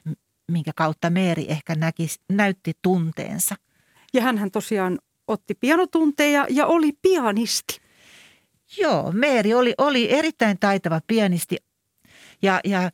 [0.52, 3.54] minkä kautta Meeri ehkä näki, näytti tunteensa.
[4.14, 7.80] Ja hän tosiaan otti pianotunteja ja oli pianisti.
[8.78, 11.56] Joo, Meeri oli, oli erittäin taitava pianisti
[12.42, 12.90] ja, ja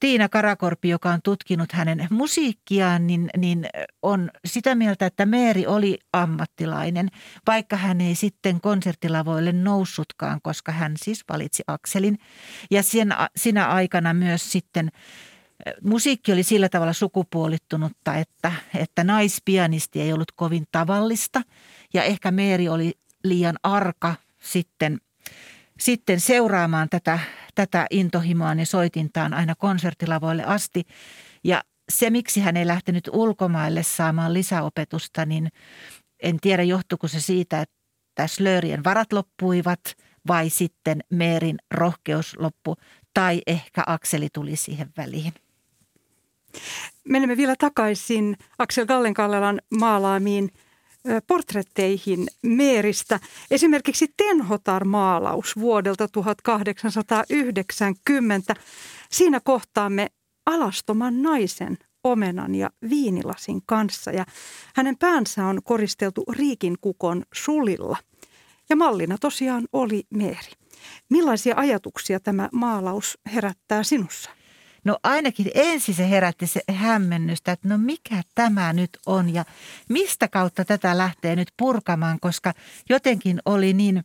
[0.00, 3.66] Tiina Karakorpi, joka on tutkinut hänen musiikkiaan, niin, niin
[4.02, 7.08] on sitä mieltä, että Meeri oli ammattilainen,
[7.46, 12.18] vaikka hän ei sitten konserttilavoille noussutkaan, koska hän siis valitsi Akselin.
[12.70, 14.90] Ja sen, sinä aikana myös sitten
[15.82, 21.42] musiikki oli sillä tavalla sukupuolittunutta, että, että naispianisti ei ollut kovin tavallista.
[21.94, 22.92] Ja ehkä Meeri oli
[23.24, 25.00] liian arka sitten,
[25.78, 27.18] sitten seuraamaan tätä
[27.54, 30.84] tätä intohimoaan ja soitintaan aina konserttilavoille asti.
[31.44, 35.48] Ja se, miksi hän ei lähtenyt ulkomaille saamaan lisäopetusta, niin
[36.22, 39.80] en tiedä johtuuko se siitä, että Slörien varat loppuivat
[40.28, 42.76] vai sitten Meerin rohkeus loppu
[43.14, 45.32] tai ehkä Akseli tuli siihen väliin.
[47.08, 50.50] Menemme vielä takaisin Aksel Gallenkallelan maalaamiin
[51.26, 53.20] portretteihin Meeristä.
[53.50, 58.54] Esimerkiksi Tenhotar-maalaus vuodelta 1890.
[59.10, 60.06] Siinä kohtaamme
[60.46, 64.26] alastoman naisen omenan ja viinilasin kanssa ja
[64.74, 67.96] hänen päänsä on koristeltu riikin kukon sulilla.
[68.70, 70.52] Ja mallina tosiaan oli Meeri.
[71.08, 74.30] Millaisia ajatuksia tämä maalaus herättää sinussa?
[74.84, 79.44] No ainakin ensin se herätti se hämmennystä, että no mikä tämä nyt on ja
[79.88, 82.52] mistä kautta tätä lähtee nyt purkamaan, koska
[82.88, 84.04] jotenkin oli niin,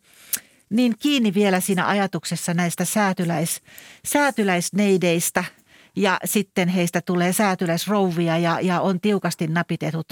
[0.69, 3.61] niin kiinni vielä siinä ajatuksessa näistä säätyläis,
[4.05, 5.43] säätyläisneideistä–
[5.95, 10.07] ja sitten heistä tulee säätyläisrouvia ja, ja on tiukasti napitetut,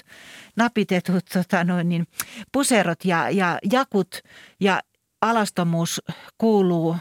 [0.56, 2.08] napitetut tota noin niin,
[2.52, 4.22] puserot ja, ja jakut
[4.60, 4.82] ja
[5.22, 6.02] alastomuus
[6.38, 6.98] kuuluu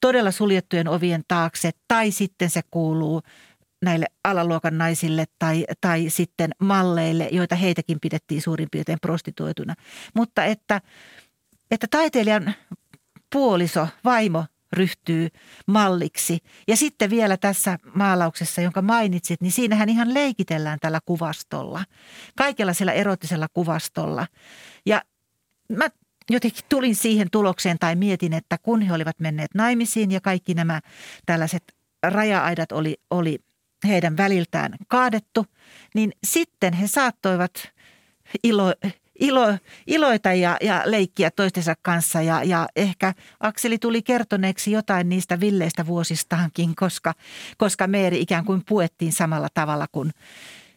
[0.00, 3.22] todella suljettujen ovien taakse tai sitten se kuuluu
[3.82, 9.74] näille alaluokan naisille tai, tai sitten malleille, joita heitäkin pidettiin suurin piirtein prostituoituna.
[10.14, 10.80] Mutta että,
[11.70, 12.54] että taiteilijan
[13.32, 15.28] puoliso, vaimo ryhtyy
[15.66, 16.38] malliksi.
[16.68, 21.84] Ja sitten vielä tässä maalauksessa, jonka mainitsit, niin siinähän ihan leikitellään tällä kuvastolla.
[22.36, 24.26] Kaikella sillä erottisella kuvastolla.
[24.86, 25.02] Ja
[25.68, 25.88] mä
[26.30, 30.80] jotenkin tulin siihen tulokseen tai mietin, että kun he olivat menneet naimisiin ja kaikki nämä
[31.26, 31.62] tällaiset
[32.02, 33.38] raja-aidat oli, oli
[33.86, 35.46] heidän väliltään kaadettu,
[35.94, 37.52] niin sitten he saattoivat
[38.42, 38.74] ilo,
[39.20, 42.22] ilo, iloita ja, ja leikkiä toistensa kanssa.
[42.22, 47.14] Ja, ja ehkä Akseli tuli kertoneeksi jotain niistä villeistä vuosistaankin, koska,
[47.56, 50.10] koska Meeri ikään kuin puettiin samalla tavalla kuin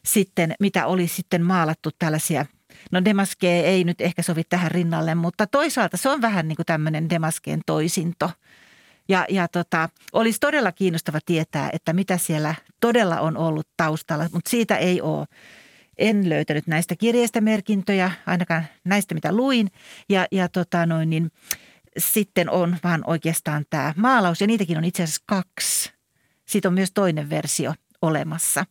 [0.06, 2.46] sitten, mitä oli sitten maalattu tällaisia–
[2.92, 6.66] No demaskee ei nyt ehkä sovi tähän rinnalle, mutta toisaalta se on vähän niin kuin
[6.66, 8.32] tämmöinen demaskeen toisinto.
[9.10, 14.50] Ja, ja tota, olisi todella kiinnostava tietää, että mitä siellä todella on ollut taustalla, mutta
[14.50, 15.26] siitä ei ole.
[15.98, 19.72] En löytänyt näistä kirjeistä merkintöjä, ainakaan näistä mitä luin.
[20.10, 21.32] Ja, ja tota noin, niin
[21.98, 25.92] sitten on vaan oikeastaan tämä maalaus, ja niitäkin on itse asiassa kaksi.
[26.46, 28.66] Siitä on myös toinen versio olemassa.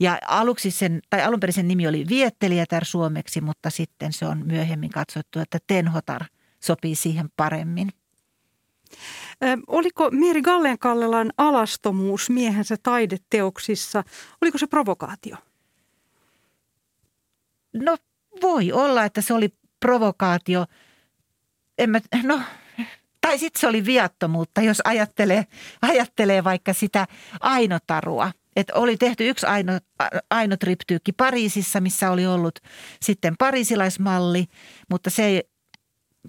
[0.00, 4.46] Ja aluksi sen, tai alun perin sen nimi oli Viettelijätär suomeksi, mutta sitten se on
[4.46, 6.24] myöhemmin katsottu, että Tenhotar
[6.60, 7.88] sopii siihen paremmin.
[9.44, 14.04] Ö, oliko Mieri Gallenkallelan alastomuus miehensä taideteoksissa,
[14.42, 15.36] oliko se provokaatio?
[17.72, 17.96] No
[18.42, 19.48] voi olla, että se oli
[19.80, 20.66] provokaatio.
[21.78, 22.40] En mä, no,
[23.20, 25.46] tai sitten se oli viattomuutta, jos ajattelee,
[25.82, 27.06] ajattelee vaikka sitä
[27.40, 29.72] ainotarua– että oli tehty yksi aino,
[30.30, 32.58] aino triptyykki Pariisissa, missä oli ollut
[33.00, 34.46] sitten parisilaismalli,
[34.90, 35.42] mutta se ei,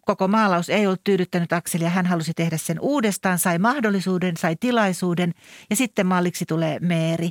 [0.01, 1.89] koko maalaus ei ollut tyydyttänyt Akselia.
[1.89, 5.33] Hän halusi tehdä sen uudestaan, sai mahdollisuuden, sai tilaisuuden
[5.69, 7.29] ja sitten malliksi tulee Meeri.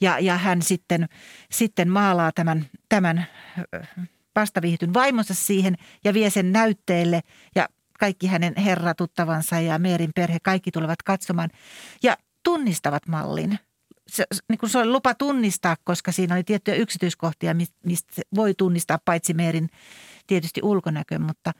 [0.00, 1.06] Ja, ja hän sitten,
[1.50, 3.26] sitten maalaa tämän, tämän
[4.36, 7.20] vastaviihtyn vaimonsa siihen ja vie sen näytteelle
[7.54, 11.50] ja kaikki hänen herratuttavansa ja Meerin perhe, kaikki tulevat katsomaan
[12.02, 13.58] ja tunnistavat mallin–
[14.14, 18.98] se, niin kuin se oli lupa tunnistaa, koska siinä oli tiettyjä yksityiskohtia, mistä voi tunnistaa
[19.04, 19.68] paitsi Meerin
[20.26, 21.52] tietysti ulkonäkö, mutta,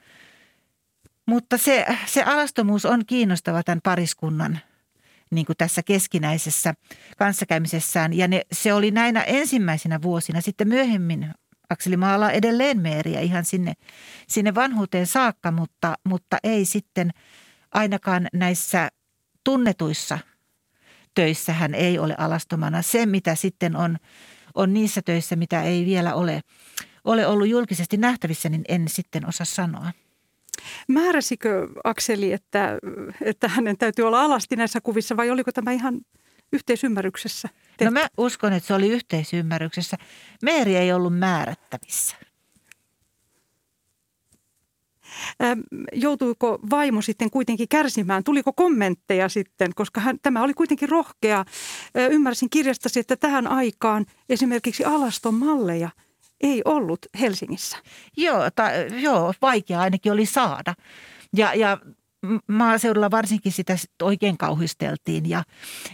[1.25, 4.59] mutta se, se alastomuus on kiinnostava tämän pariskunnan
[5.31, 6.73] niin kuin tässä keskinäisessä
[7.17, 8.13] kanssakäymisessään.
[8.13, 10.41] Ja ne, se oli näinä ensimmäisenä vuosina.
[10.41, 11.33] Sitten myöhemmin
[11.69, 13.73] Akseli maalaa edelleen Meeriä ihan sinne,
[14.27, 17.11] sinne vanhuuteen saakka, mutta, mutta ei sitten
[17.71, 18.89] ainakaan näissä
[19.43, 20.19] tunnetuissa–
[21.15, 22.81] töissä hän ei ole alastomana.
[22.81, 23.97] Se, mitä sitten on,
[24.55, 26.41] on niissä töissä, mitä ei vielä ole,
[27.03, 29.91] ole ollut julkisesti nähtävissä, niin en sitten osaa sanoa.
[30.87, 32.77] Määräsikö Akseli, että,
[33.21, 36.01] että hänen täytyy olla alasti näissä kuvissa vai oliko tämä ihan
[36.53, 37.49] yhteisymmärryksessä?
[37.77, 37.85] Tehty?
[37.85, 39.97] No mä uskon, että se oli yhteisymmärryksessä.
[40.43, 42.15] Meeri ei ollut määrättävissä.
[45.93, 48.23] Joutuiko vaimo sitten kuitenkin kärsimään?
[48.23, 51.45] Tuliko kommentteja sitten, koska hän, tämä oli kuitenkin rohkea.
[52.11, 55.89] Ymmärsin kirjastasi, että tähän aikaan esimerkiksi alaston malleja
[56.41, 57.77] ei ollut Helsingissä.
[58.17, 60.73] Joo, ta, joo vaikea ainakin oli saada.
[61.37, 61.77] Ja, ja
[62.47, 65.43] maaseudulla varsinkin sitä oikein kauhisteltiin ja,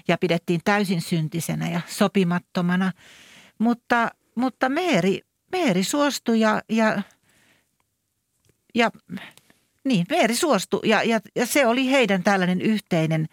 [0.07, 2.91] ja pidettiin täysin syntisenä ja sopimattomana.
[3.59, 7.01] Mutta, mutta Meeri, Meeri suostui ja, ja
[8.75, 8.91] ja
[9.83, 13.25] niin, Meeri suostui ja, ja, ja se oli heidän tällainen yhteinen,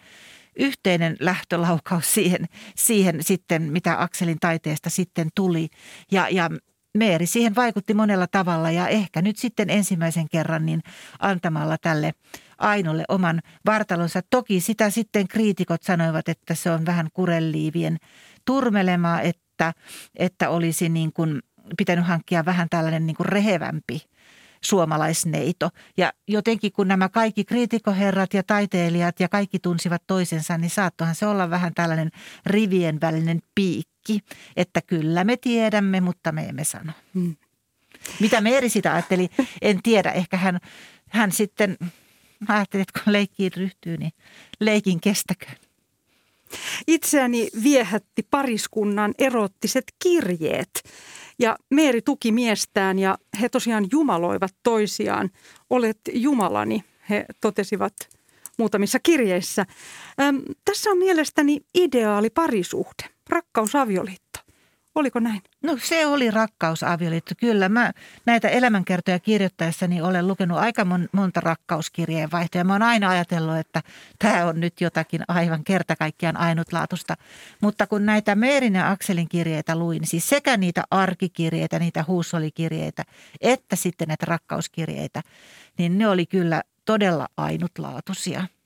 [0.59, 5.69] yhteinen lähtölaukaus siihen, siihen sitten, mitä Akselin taiteesta sitten tuli.
[6.11, 6.49] Ja, ja
[6.97, 10.81] Meeri siihen vaikutti monella tavalla ja ehkä nyt sitten ensimmäisen kerran niin
[11.19, 12.11] antamalla tälle
[12.57, 14.21] Ainolle oman vartalonsa.
[14.29, 17.97] Toki sitä sitten kriitikot sanoivat, että se on vähän kurelliivien
[18.45, 19.73] turmelemaa, että,
[20.15, 21.41] että olisi niin kuin
[21.77, 24.01] pitänyt hankkia vähän tällainen niin kuin rehevämpi
[24.61, 25.69] suomalaisneito.
[25.97, 31.27] Ja jotenkin kun nämä kaikki kriitikoherrat ja taiteilijat ja kaikki tunsivat toisensa, niin saattohan se
[31.27, 32.11] olla vähän tällainen
[32.45, 34.19] rivien välinen piikki,
[34.55, 36.91] että kyllä me tiedämme, mutta me emme sano.
[37.13, 37.35] Hmm.
[38.19, 39.29] Mitä Meeri sitä ajatteli,
[39.61, 40.11] en tiedä.
[40.11, 40.59] Ehkä hän,
[41.09, 41.77] hän sitten
[42.47, 44.11] ajatteli, että kun leikkiin ryhtyy, niin
[44.59, 45.55] leikin kestäköön.
[46.87, 50.83] Itseäni viehätti pariskunnan erottiset kirjeet.
[51.39, 55.29] Ja Meeri tuki miestään ja he tosiaan jumaloivat toisiaan.
[55.69, 57.93] Olet Jumalani, he totesivat
[58.57, 59.65] muutamissa kirjeissä.
[60.21, 64.28] Ähm, tässä on mielestäni ideaali parisuhde, rakkausavioliitto.
[64.95, 65.41] Oliko näin?
[65.63, 67.69] No se oli rakkausavioliitto, kyllä.
[67.69, 67.91] Mä
[68.25, 72.63] näitä elämänkertoja kirjoittaessani olen lukenut aika monta rakkauskirjeen vaihtoja.
[72.63, 73.83] Mä oon aina ajatellut, että
[74.19, 77.15] tämä on nyt jotakin aivan kerta kaikkiaan ainutlaatusta.
[77.61, 83.03] Mutta kun näitä Meerin ja Akselin kirjeitä luin, siis sekä niitä arkikirjeitä, niitä huussolikirjeitä,
[83.41, 85.21] että sitten näitä rakkauskirjeitä,
[85.77, 88.43] niin ne oli kyllä todella ainutlaatuisia–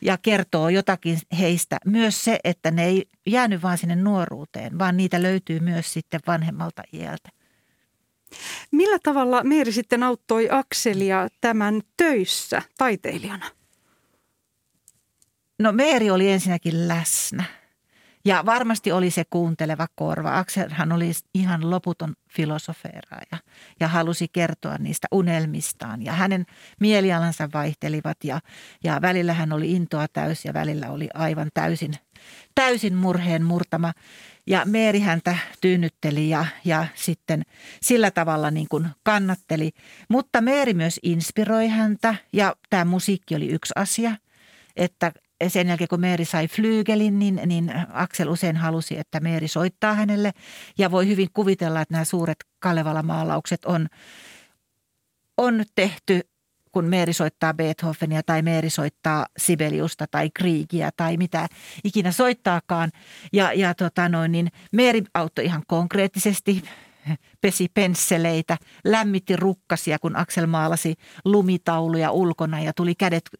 [0.00, 1.78] ja kertoo jotakin heistä.
[1.86, 6.82] Myös se, että ne ei jäänyt vain sinne nuoruuteen, vaan niitä löytyy myös sitten vanhemmalta
[6.92, 7.28] iältä.
[8.70, 13.50] Millä tavalla Meeri sitten auttoi Akselia tämän töissä taiteilijana?
[15.58, 17.44] No Meeri oli ensinnäkin läsnä–
[18.26, 20.38] ja varmasti oli se kuunteleva korva.
[20.38, 23.38] Akselhan oli ihan loputon filosofeeraaja
[23.80, 26.02] ja halusi kertoa niistä unelmistaan.
[26.02, 26.46] Ja hänen
[26.80, 28.40] mielialansa vaihtelivat ja,
[28.84, 31.94] ja välillä hän oli intoa täys ja välillä oli aivan täysin,
[32.54, 33.92] täysin murheen murtama.
[34.46, 37.42] Ja Meeri häntä tyynnytteli ja, ja sitten
[37.82, 39.70] sillä tavalla niin kuin kannatteli.
[40.08, 44.16] Mutta Meeri myös inspiroi häntä ja tämä musiikki oli yksi asia–
[44.76, 45.12] että
[45.48, 50.32] sen jälkeen kun Meeri sai flyygelin, niin, niin Aksel usein halusi, että Meeri soittaa hänelle.
[50.78, 53.86] Ja voi hyvin kuvitella, että nämä suuret Kalevala-maalaukset on,
[55.36, 56.20] on tehty
[56.72, 61.46] kun Meeri soittaa Beethovenia tai Meeri soittaa Sibeliusta tai Kriegia tai mitä
[61.84, 62.90] ikinä soittaakaan.
[63.32, 66.62] Ja, ja tota noin, niin Meeri auttoi ihan konkreettisesti
[67.40, 70.94] pesi pensseleitä, lämmitti rukkasia, kun Aksel maalasi
[71.24, 73.30] lumitauluja ulkona ja tuli kädet,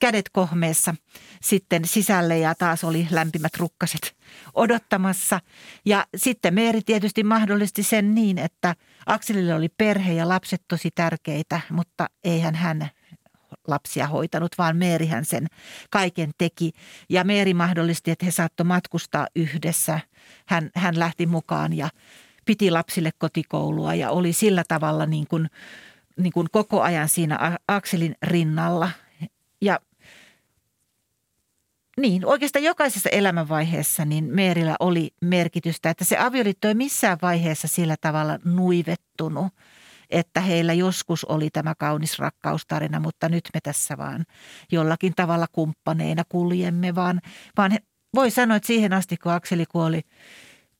[0.00, 0.94] kädet kohmeessa
[1.42, 4.16] sitten sisälle ja taas oli lämpimät rukkaset
[4.54, 5.40] odottamassa.
[5.84, 8.74] Ja sitten Meeri tietysti mahdollisti sen niin, että
[9.06, 12.90] Akselille oli perhe ja lapset tosi tärkeitä, mutta eihän hän
[13.68, 15.46] lapsia hoitanut, vaan Meerihän sen
[15.90, 16.72] kaiken teki.
[17.08, 20.00] Ja Meeri mahdollisti, että he saatto matkustaa yhdessä.
[20.46, 21.88] Hän, hän lähti mukaan ja
[22.46, 25.50] piti lapsille kotikoulua ja oli sillä tavalla niin kuin,
[26.16, 28.90] niin kuin koko ajan siinä Akselin rinnalla.
[29.60, 29.80] Ja
[32.00, 37.96] niin, oikeastaan jokaisessa elämänvaiheessa niin Meerillä oli merkitystä, että se avioliitto ei missään vaiheessa sillä
[38.00, 39.46] tavalla nuivettunut,
[40.10, 44.24] että heillä joskus oli tämä kaunis rakkaustarina, mutta nyt me tässä vaan
[44.72, 47.20] jollakin tavalla kumppaneina kuljemme, vaan,
[47.56, 47.78] vaan he,
[48.14, 50.00] voi sanoa, että siihen asti kun Akseli kuoli,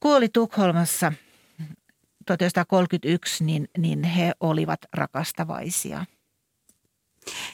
[0.01, 1.13] kuoli Tukholmassa–
[2.27, 6.05] 1931, niin, niin he olivat rakastavaisia.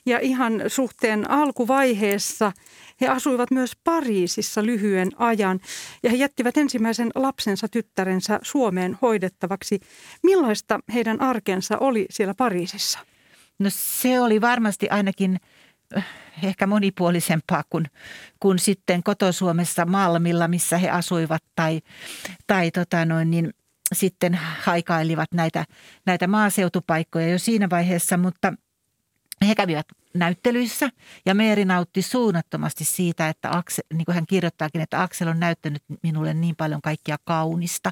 [0.07, 2.53] Ja ihan suhteen alkuvaiheessa
[3.01, 5.61] he asuivat myös Pariisissa lyhyen ajan
[6.03, 9.81] ja he jättivät ensimmäisen lapsensa tyttärensä Suomeen hoidettavaksi.
[10.23, 12.99] Millaista heidän arkensa oli siellä Pariisissa?
[13.59, 15.37] No se oli varmasti ainakin
[15.97, 16.05] eh,
[16.43, 17.87] ehkä monipuolisempaa kuin,
[18.41, 21.81] kuin sitten kotosuomessa Malmilla, missä he asuivat tai,
[22.47, 23.55] tai tota noin, niin
[23.93, 25.65] sitten haikailivat näitä,
[26.07, 28.53] näitä maaseutupaikkoja jo siinä vaiheessa, mutta
[29.47, 30.91] he kävivät näyttelyissä
[31.27, 35.83] ja Meeri nautti suunnattomasti siitä, että Aksel, niin kuin hän kirjoittaakin, että Aksel on näyttänyt
[36.03, 37.91] minulle niin paljon kaikkia kaunista.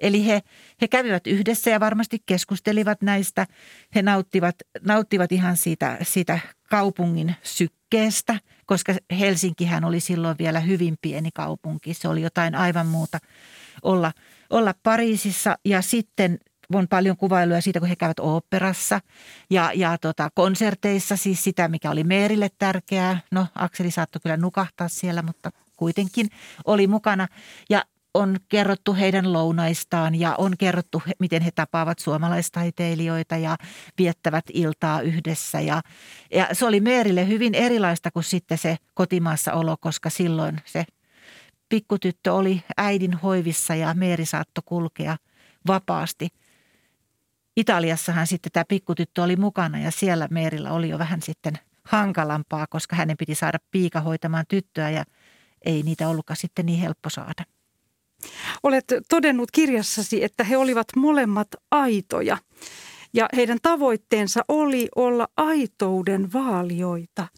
[0.00, 0.40] Eli he,
[0.80, 3.46] he kävivät yhdessä ja varmasti keskustelivat näistä.
[3.94, 6.38] He nauttivat, nauttivat ihan siitä, siitä
[6.70, 11.94] kaupungin sykkeestä, koska Helsinkihän oli silloin vielä hyvin pieni kaupunki.
[11.94, 13.18] Se oli jotain aivan muuta
[13.82, 14.12] olla–
[14.52, 16.38] olla Pariisissa ja sitten
[16.74, 19.00] on paljon kuvailuja siitä, kun he käyvät oopperassa
[19.50, 23.20] ja, ja tota, konserteissa, siis sitä, mikä oli Meerille tärkeää.
[23.30, 26.28] No, Akseli saattoi kyllä nukahtaa siellä, mutta kuitenkin
[26.64, 27.28] oli mukana.
[27.70, 27.84] Ja
[28.14, 33.56] on kerrottu heidän lounaistaan ja on kerrottu, miten he tapaavat suomalaistaiteilijoita ja
[33.98, 35.60] viettävät iltaa yhdessä.
[35.60, 35.82] Ja,
[36.34, 40.84] ja se oli Meerille hyvin erilaista kuin sitten se kotimaassa olo, koska silloin se
[41.72, 45.16] pikkutyttö oli äidin hoivissa ja Meeri saattoi kulkea
[45.66, 46.28] vapaasti.
[47.56, 51.54] Italiassahan sitten tämä pikkutyttö oli mukana ja siellä Meerillä oli jo vähän sitten
[51.84, 55.04] hankalampaa, koska hänen piti saada piika hoitamaan tyttöä ja
[55.64, 57.44] ei niitä ollutkaan sitten niin helppo saada.
[58.62, 62.38] Olet todennut kirjassasi, että he olivat molemmat aitoja
[63.14, 67.28] ja heidän tavoitteensa oli olla aitouden vaalioita.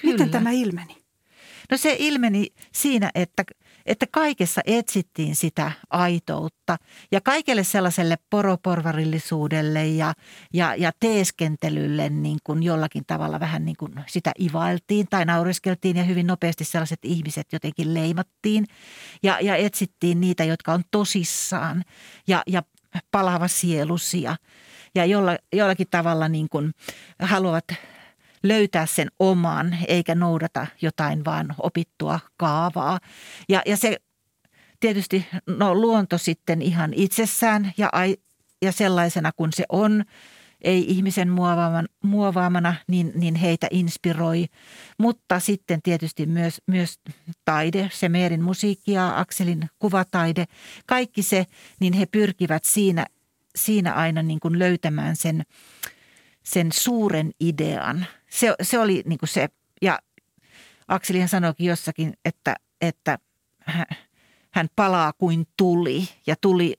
[0.00, 0.12] Kyllä.
[0.12, 1.01] Miten tämä ilmeni?
[1.72, 3.44] No se ilmeni siinä, että,
[3.86, 6.76] että kaikessa etsittiin sitä aitoutta.
[7.12, 10.14] Ja kaikelle sellaiselle poroporvarillisuudelle ja,
[10.52, 16.04] ja, ja teeskentelylle niin kuin jollakin tavalla vähän niin kuin sitä ivailtiin tai nauriskeltiin ja
[16.04, 18.66] hyvin nopeasti sellaiset ihmiset jotenkin leimattiin.
[19.22, 21.84] Ja, ja etsittiin niitä, jotka on tosissaan
[22.26, 22.62] ja, ja
[23.10, 24.36] palava sielusia.
[24.94, 26.72] Ja jolla, jollakin tavalla niin kuin
[27.18, 27.64] haluavat
[28.42, 32.98] löytää sen oman eikä noudata jotain vaan opittua kaavaa.
[33.48, 33.96] Ja, ja se
[34.80, 37.90] tietysti no, luonto sitten ihan itsessään ja,
[38.62, 40.04] ja sellaisena kuin se on,
[40.60, 44.46] ei ihmisen muovaamana, muovaamana, niin, niin heitä inspiroi.
[44.98, 47.00] Mutta sitten tietysti myös, myös
[47.44, 50.44] taide, se Meerin musiikki ja Akselin kuvataide,
[50.86, 51.46] kaikki se,
[51.80, 53.06] niin he pyrkivät siinä,
[53.56, 55.42] siinä aina niin kuin löytämään sen,
[56.42, 59.48] sen suuren idean– se, se oli niin kuin se,
[59.82, 59.98] ja
[60.88, 63.18] Akselihan sanoikin jossakin, että, että
[64.50, 66.74] hän palaa kuin tuli ja tuli,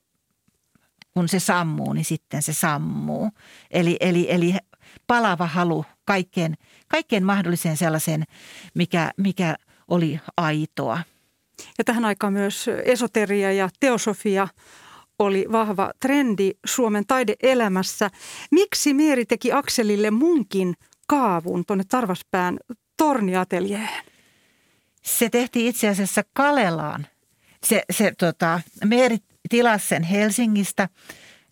[1.14, 3.30] kun se sammuu, niin sitten se sammuu.
[3.72, 4.56] Eli, eli, eli
[5.08, 6.56] palava halu kaikkeen,
[6.88, 8.24] kaikkeen mahdolliseen sellaiseen,
[8.74, 9.56] mikä, mikä
[9.88, 11.00] oli aitoa.
[11.78, 14.48] Ja tähän aikaan myös esoteria ja teosofia
[15.20, 18.10] oli vahva trendi Suomen taideelämässä.
[18.52, 20.76] Miksi Meeri teki Akselille munkin
[21.08, 22.58] kaavun tuonne Tarvaspään
[22.98, 23.90] torniateljeen?
[25.02, 27.08] Se tehtiin itse asiassa Kalelaan.
[27.64, 29.18] Se, se tota, Meeri
[29.50, 30.90] tilasi sen Helsingistä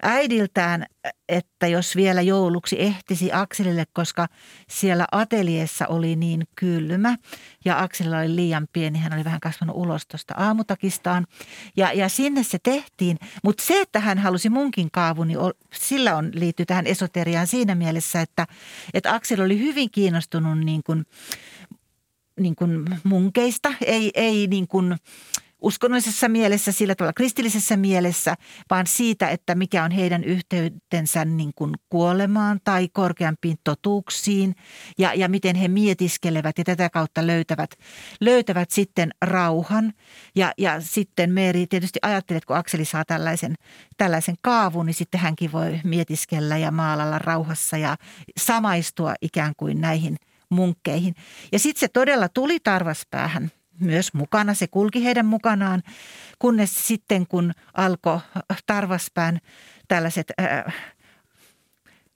[0.01, 0.85] äidiltään,
[1.29, 4.27] että jos vielä jouluksi ehtisi Akselille, koska
[4.69, 7.15] siellä ateljeessa oli niin kylmä
[7.65, 11.27] ja Akselilla oli liian pieni, hän oli vähän kasvanut ulos tuosta aamutakistaan
[11.77, 13.17] ja, ja sinne se tehtiin.
[13.43, 15.39] Mutta se, että hän halusi munkin kaavun, niin
[15.73, 18.47] sillä on liittyy tähän esoteriaan siinä mielessä, että,
[18.93, 21.05] että Aksel oli hyvin kiinnostunut niin kuin,
[22.39, 24.95] niin kuin munkeista, ei, ei niin kuin–
[25.61, 28.35] uskonnollisessa mielessä, sillä tavalla kristillisessä mielessä,
[28.69, 34.55] vaan siitä, että mikä on heidän yhteytensä niin kuin kuolemaan tai korkeampiin totuuksiin
[34.97, 37.71] ja, ja miten he mietiskelevät ja tätä kautta löytävät,
[38.21, 39.93] löytävät sitten rauhan.
[40.35, 43.55] Ja, ja sitten Meeri tietysti ajattelee, että kun Akseli saa tällaisen,
[43.97, 47.95] tällaisen kaavun, niin sitten hänkin voi mietiskellä ja maalalla rauhassa ja
[48.39, 50.17] samaistua ikään kuin näihin
[50.49, 51.15] munkkeihin.
[51.51, 53.51] Ja sitten se todella tuli tarvaspäähän–
[53.81, 54.53] myös mukana.
[54.53, 55.83] Se kulki heidän mukanaan,
[56.39, 58.19] kunnes sitten kun alkoi
[58.65, 59.39] Tarvaspään
[59.87, 60.73] tällaiset äh,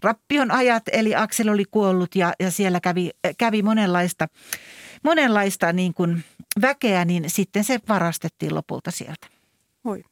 [0.03, 4.27] rappion ajat, eli Aksel oli kuollut ja, ja siellä kävi, kävi monenlaista,
[5.03, 6.23] monenlaista niin kuin
[6.61, 9.27] väkeä, niin sitten se varastettiin lopulta sieltä.
[9.83, 10.03] Oi.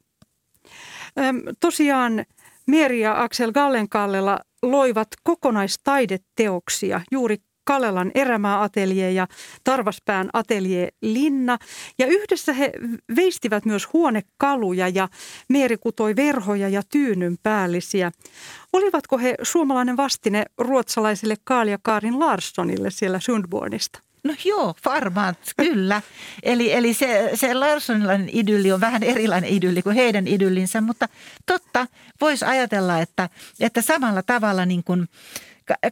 [1.18, 2.24] Öm, tosiaan
[2.66, 9.28] Mieri ja Aksel Gallenkallela loivat kokonaistaideteoksia juuri Kalelan erämaa-atelje ja
[9.64, 11.58] Tarvaspään atelje Linna.
[11.98, 12.72] Ja yhdessä he
[13.16, 15.08] veistivät myös huonekaluja ja
[15.48, 18.12] Meeri kutoi verhoja ja tyynyn päällisiä.
[18.72, 23.98] Olivatko he suomalainen vastine ruotsalaiselle Kaalia Kaarin Larssonille siellä Sundbornista?
[24.24, 26.02] No joo, varmaan, kyllä.
[26.42, 31.08] Eli, eli se, se Larssonilainen idylli on vähän erilainen idylli kuin heidän idyllinsä, mutta
[31.46, 31.86] totta,
[32.20, 33.28] voisi ajatella, että,
[33.60, 35.08] että samalla tavalla niin kuin–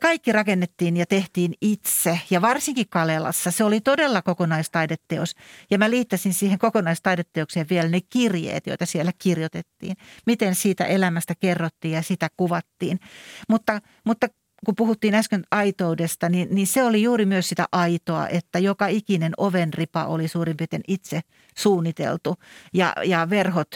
[0.01, 3.51] kaikki rakennettiin ja tehtiin itse ja varsinkin Kalelassa.
[3.51, 5.35] Se oli todella kokonaistaideteos
[5.71, 9.97] ja mä liittäisin siihen kokonaistaideteokseen vielä ne kirjeet, joita siellä kirjoitettiin.
[10.27, 13.01] Miten siitä elämästä kerrottiin ja sitä kuvattiin.
[13.49, 14.29] Mutta, mutta
[14.67, 19.33] kun puhuttiin äsken aitoudesta, niin, niin se oli juuri myös sitä aitoa, että joka ikinen
[19.37, 21.21] ovenripa oli suurin piirtein itse
[21.59, 22.35] suunniteltu
[22.73, 23.69] ja, ja verhot,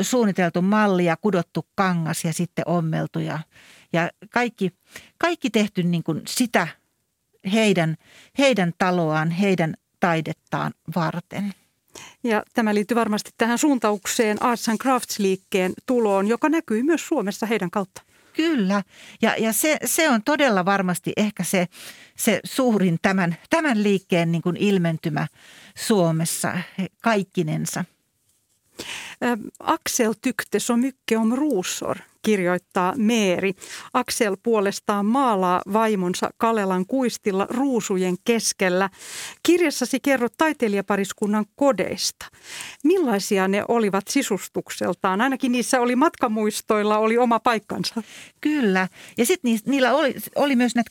[0.00, 3.38] suunniteltu malli ja kudottu kangas ja sitten ommeltu ja,
[3.92, 4.70] ja kaikki,
[5.18, 6.68] kaikki tehty niin kuin sitä
[7.52, 7.96] heidän,
[8.38, 11.54] heidän taloaan, heidän taidettaan varten.
[12.24, 17.70] Ja tämä liittyy varmasti tähän suuntaukseen Arts and Crafts-liikkeen tuloon, joka näkyy myös Suomessa heidän
[17.70, 18.02] kautta.
[18.32, 18.82] Kyllä,
[19.22, 21.66] ja, ja se, se on todella varmasti ehkä se,
[22.16, 25.26] se suurin tämän, tämän liikkeen niin kuin ilmentymä
[25.76, 26.58] Suomessa
[27.02, 27.84] kaikkinensa.
[29.60, 33.52] Axel tykte så mycket om rosor, kirjoittaa Meeri.
[33.92, 38.90] Aksel puolestaan maalaa vaimonsa Kalelan kuistilla ruusujen keskellä.
[39.42, 42.26] Kirjassasi kerrot taiteilijapariskunnan kodeista.
[42.84, 45.20] Millaisia ne olivat sisustukseltaan?
[45.20, 48.02] Ainakin niissä oli matkamuistoilla oli oma paikkansa.
[48.40, 48.88] Kyllä.
[49.18, 50.90] Ja sitten niillä oli, oli myös näitä,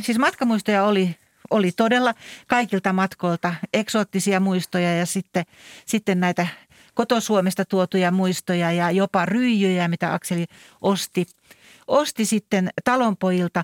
[0.00, 1.16] siis matkamuistoja oli
[1.50, 2.14] oli todella
[2.46, 5.44] kaikilta matkoilta eksoottisia muistoja ja sitten,
[5.86, 6.46] sitten näitä
[6.94, 10.44] kotosuomesta tuotuja muistoja ja jopa ryijyjä, mitä Akseli
[10.80, 11.26] osti,
[11.86, 13.62] osti sitten talonpojilta.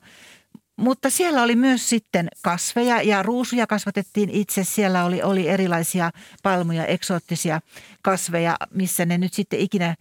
[0.77, 4.65] Mutta siellä oli myös sitten kasveja ja ruusuja kasvatettiin itse.
[4.65, 6.11] Siellä oli, oli erilaisia
[6.43, 7.61] palmuja, eksoottisia
[8.03, 9.95] kasveja, missä ne nyt sitten ikinä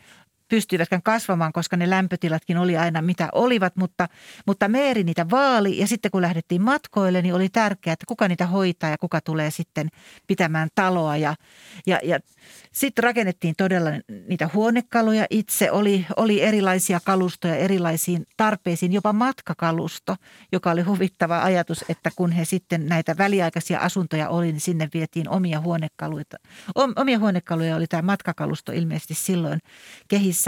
[0.50, 4.08] pystyivätkään kasvamaan, koska ne lämpötilatkin oli aina mitä olivat, mutta,
[4.48, 8.48] mutta Meeri niitä vaali ja sitten kun lähdettiin matkoille, niin oli tärkeää, että kuka niitä
[8.48, 9.88] hoitaa ja kuka tulee sitten
[10.28, 11.36] pitämään taloa ja,
[11.88, 12.20] ja, ja
[12.72, 13.90] sitten rakennettiin todella
[14.28, 20.16] niitä huonekaluja itse, oli, oli erilaisia kalustoja erilaisiin tarpeisiin, jopa matkakalusto,
[20.52, 25.30] joka oli huvittava ajatus, että kun he sitten näitä väliaikaisia asuntoja oli, niin sinne vietiin
[25.30, 26.24] omia huonekaluja.
[26.76, 29.60] Omia huonekaluja oli tämä matkakalusto ilmeisesti silloin
[30.08, 30.39] kehissä.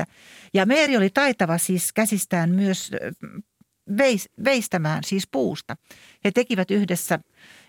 [0.53, 2.91] Ja Meeri oli taitava siis käsistään myös
[4.45, 5.75] veistämään siis puusta.
[6.25, 7.19] He tekivät yhdessä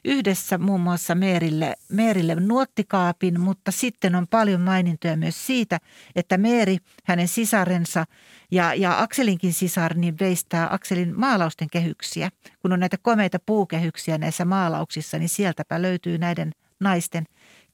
[0.04, 5.78] yhdessä muun muassa Meerille, Meerille nuottikaapin, mutta sitten on paljon mainintoja myös siitä,
[6.16, 8.04] että Meeri, hänen sisarensa
[8.50, 12.30] ja, ja Akselinkin sisar, niin veistää Akselin maalausten kehyksiä.
[12.58, 17.24] Kun on näitä komeita puukehyksiä näissä maalauksissa, niin sieltäpä löytyy näiden naisten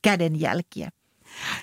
[0.02, 0.90] kädenjälkiä.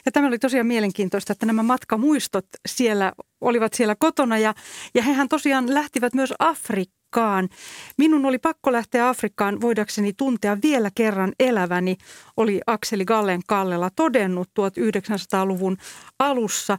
[0.05, 4.53] Ja tämä oli tosiaan mielenkiintoista, että nämä matkamuistot siellä olivat siellä kotona ja,
[4.93, 7.49] ja hehän tosiaan lähtivät myös Afrikkaan.
[7.97, 11.97] Minun oli pakko lähteä Afrikkaan voidakseni tuntea vielä kerran eläväni,
[12.37, 15.77] oli Akseli Gallen Kallela todennut 1900-luvun
[16.19, 16.77] alussa.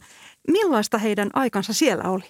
[0.49, 2.25] Millaista heidän aikansa siellä oli?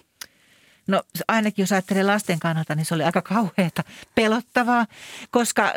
[0.87, 3.85] No ainakin jos ajattelee lasten kannalta, niin se oli aika kauheata,
[4.15, 4.87] pelottavaa,
[5.31, 5.73] koska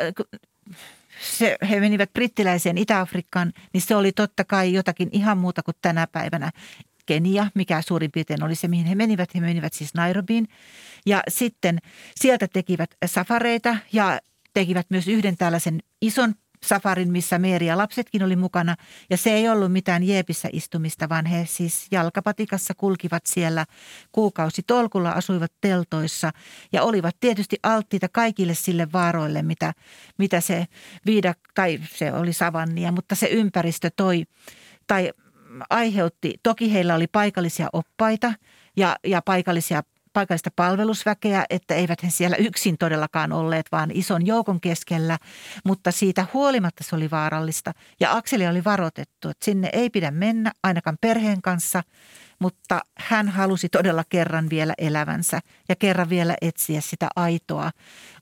[1.20, 6.06] se, he menivät brittiläiseen Itä-Afrikkaan, niin se oli totta kai jotakin ihan muuta kuin tänä
[6.06, 6.50] päivänä.
[7.06, 9.34] Kenia, mikä suurin piirtein oli se, mihin he menivät.
[9.34, 10.48] He menivät siis Nairobiin
[11.06, 11.78] ja sitten
[12.16, 14.20] sieltä tekivät safareita ja
[14.54, 16.34] tekivät myös yhden tällaisen ison
[16.64, 18.76] safarin, missä Meeri ja lapsetkin oli mukana.
[19.10, 23.66] Ja se ei ollut mitään jeepissä istumista, vaan he siis jalkapatikassa kulkivat siellä
[24.12, 26.30] kuukausi tolkulla, asuivat teltoissa
[26.72, 29.72] ja olivat tietysti alttiita kaikille sille vaaroille, mitä,
[30.18, 30.66] mitä se
[31.06, 34.24] viida, tai se oli savannia, mutta se ympäristö toi
[34.86, 35.12] tai
[35.70, 36.34] aiheutti.
[36.42, 38.32] Toki heillä oli paikallisia oppaita
[38.76, 39.82] ja, ja paikallisia
[40.12, 45.18] paikallista palvelusväkeä, että eivät he siellä yksin todellakaan olleet, vaan ison joukon keskellä,
[45.64, 47.72] mutta siitä huolimatta se oli vaarallista.
[48.00, 51.82] Ja Akseli oli varoitettu, että sinne ei pidä mennä ainakaan perheen kanssa,
[52.40, 57.70] mutta hän halusi todella kerran vielä elävänsä ja kerran vielä etsiä sitä aitoa,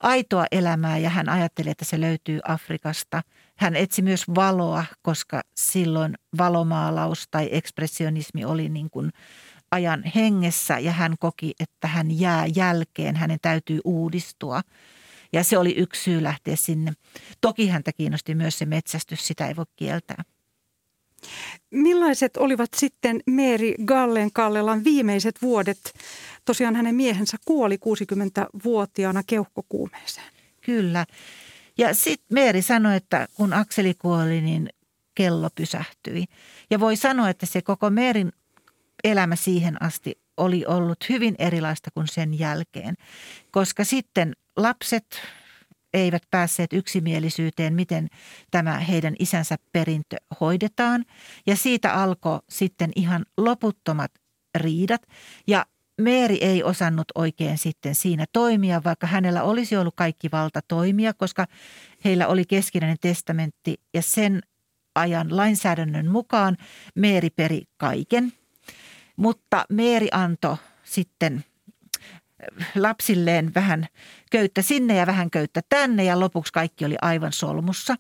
[0.01, 3.23] aitoa elämää ja hän ajatteli, että se löytyy Afrikasta.
[3.57, 9.11] Hän etsi myös valoa, koska silloin valomaalaus tai ekspressionismi oli niin kuin–
[9.71, 14.63] ajan hengessä ja hän koki, että hän jää jälkeen, hänen täytyy uudistua.
[15.33, 16.93] Ja se oli yksi syy lähteä sinne.
[17.41, 20.25] Toki häntä kiinnosti myös se metsästys, sitä ei voi kieltää.
[21.71, 25.79] Millaiset olivat sitten Meeri Gallen Kallelan viimeiset vuodet?
[26.45, 30.33] Tosiaan hänen miehensä kuoli 60-vuotiaana keuhkokuumeeseen.
[30.61, 31.07] Kyllä.
[31.79, 34.69] Ja sitten Meeri sanoi, että kun Akseli kuoli, niin
[35.15, 36.25] kello pysähtyi.
[36.71, 38.33] Ja voi sanoa, että se koko Meerin
[39.05, 42.95] elämä siihen asti oli ollut hyvin erilaista kuin sen jälkeen,
[43.51, 45.21] koska sitten lapset
[45.95, 48.09] eivät päässeet yksimielisyyteen, miten
[48.51, 51.05] tämä heidän isänsä perintö hoidetaan.
[51.47, 54.11] Ja siitä alkoi sitten ihan loputtomat
[54.55, 55.03] riidat.
[55.47, 55.67] Ja
[56.01, 61.47] Meeri ei osannut oikein sitten siinä toimia, vaikka hänellä olisi ollut kaikki valta toimia, koska
[62.05, 64.43] heillä oli keskinäinen testamentti ja sen
[64.95, 66.57] ajan lainsäädännön mukaan
[66.95, 68.33] Meeri peri kaiken
[69.19, 71.45] mutta Meeri antoi sitten
[72.75, 73.87] lapsilleen vähän
[74.31, 77.95] köyttä sinne ja vähän köyttä tänne ja lopuksi kaikki oli aivan solmussa.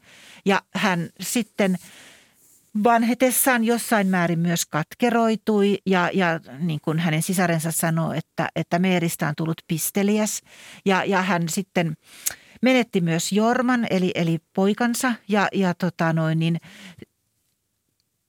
[0.45, 1.77] Ja hän sitten
[2.85, 9.29] vanhetessaan jossain määrin myös katkeroitui ja, ja niin kuin hänen sisarensa sanoi, että, että Meeristä
[9.29, 10.43] on tullut pisteliäs
[10.85, 11.95] ja, ja hän sitten
[12.63, 16.57] menetti myös Jorman eli, eli poikansa ja, ja tota noin, niin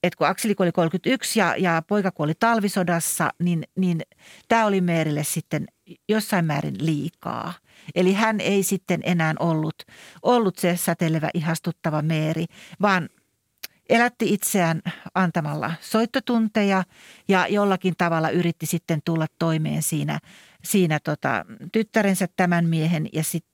[0.03, 4.01] että kun Akseli kuoli 31 ja, ja poika kuoli talvisodassa, niin, niin
[4.47, 5.67] tämä oli Meerille sitten
[6.09, 7.53] jossain määrin liikaa.
[7.95, 9.75] Eli hän ei sitten enää ollut,
[10.21, 12.45] ollut se säteilevä ihastuttava Meeri,
[12.81, 13.09] vaan
[13.89, 14.81] elätti itseään
[15.15, 16.83] antamalla soittotunteja
[17.27, 20.19] ja jollakin tavalla yritti sitten tulla toimeen siinä,
[20.63, 23.49] siinä tota, tyttärensä tämän miehen ja sitten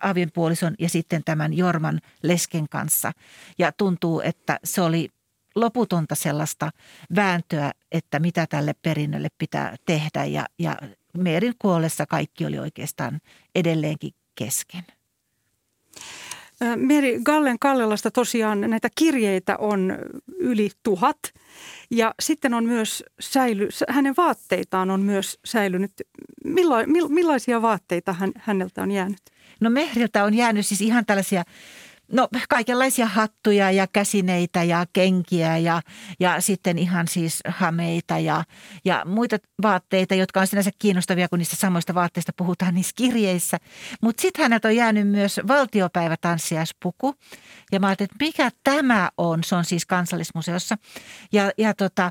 [0.00, 3.12] avienpuolison ja sitten tämän Jorman lesken kanssa.
[3.58, 5.08] Ja tuntuu, että se oli
[5.54, 6.70] loputonta sellaista
[7.16, 10.76] vääntöä, että mitä tälle perinnölle pitää tehdä ja, ja
[11.18, 13.20] Meerin kuollessa kaikki oli oikeastaan
[13.54, 14.82] edelleenkin kesken.
[16.76, 19.98] Meri Gallen Kallelasta tosiaan näitä kirjeitä on
[20.38, 21.18] yli tuhat.
[21.90, 25.92] Ja sitten on myös säily, hänen vaatteitaan on myös säilynyt.
[26.44, 26.76] Milla,
[27.08, 29.20] millaisia vaatteita hän, häneltä on jäänyt?
[29.60, 31.44] No Mehriltä on jäänyt siis ihan tällaisia
[32.12, 35.82] No kaikenlaisia hattuja ja käsineitä ja kenkiä ja,
[36.20, 38.44] ja sitten ihan siis hameita ja,
[38.84, 43.58] ja muita vaatteita, jotka on sinänsä kiinnostavia, kun niistä samoista vaatteista puhutaan niissä kirjeissä.
[44.02, 47.14] Mutta sitten häneltä on jäänyt myös valtiopäivätanssiaispuku.
[47.72, 49.44] Ja mä ajattelin, että mikä tämä on?
[49.44, 50.76] Se on siis kansallismuseossa.
[51.32, 52.10] Ja, ja tota,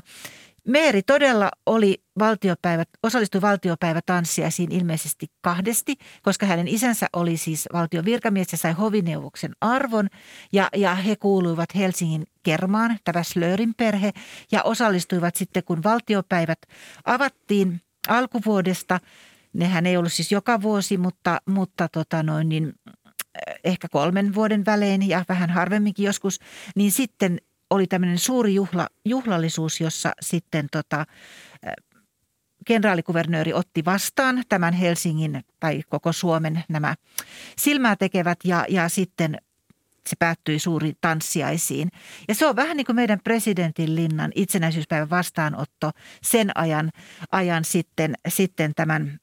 [0.68, 8.52] Meeri todella oli valtiopäivät, osallistui valtiopäivätanssiaisiin ilmeisesti kahdesti, koska hänen isänsä oli siis valtion virkamies
[8.52, 10.08] ja sai hovineuvoksen arvon.
[10.52, 14.10] Ja, ja he kuuluivat Helsingin kermaan, tämä Slörin perhe,
[14.52, 16.58] ja osallistuivat sitten, kun valtiopäivät
[17.04, 19.00] avattiin alkuvuodesta.
[19.52, 22.72] Nehän ei ollut siis joka vuosi, mutta, mutta tota noin, niin
[23.64, 26.38] ehkä kolmen vuoden välein ja vähän harvemminkin joskus,
[26.76, 27.38] niin sitten
[27.72, 31.06] oli tämmöinen suuri juhla, juhlallisuus, jossa sitten tota,
[32.66, 36.94] kenraalikuvernööri otti vastaan tämän Helsingin tai koko Suomen nämä
[37.58, 39.38] silmää tekevät ja, ja sitten
[40.08, 41.88] se päättyi suuri tanssiaisiin.
[42.28, 45.90] Ja se on vähän niin kuin meidän presidentin linnan itsenäisyyspäivän vastaanotto
[46.22, 46.90] sen ajan,
[47.32, 49.18] ajan sitten, sitten tämän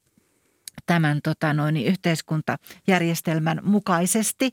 [0.86, 4.52] tämän tota noin, yhteiskuntajärjestelmän mukaisesti.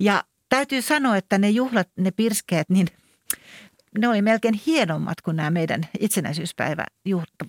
[0.00, 2.86] Ja täytyy sanoa, että ne juhlat, ne pirskeet, niin
[3.98, 6.84] ne oli melkein hienommat kuin nämä meidän itsenäisyyspäivä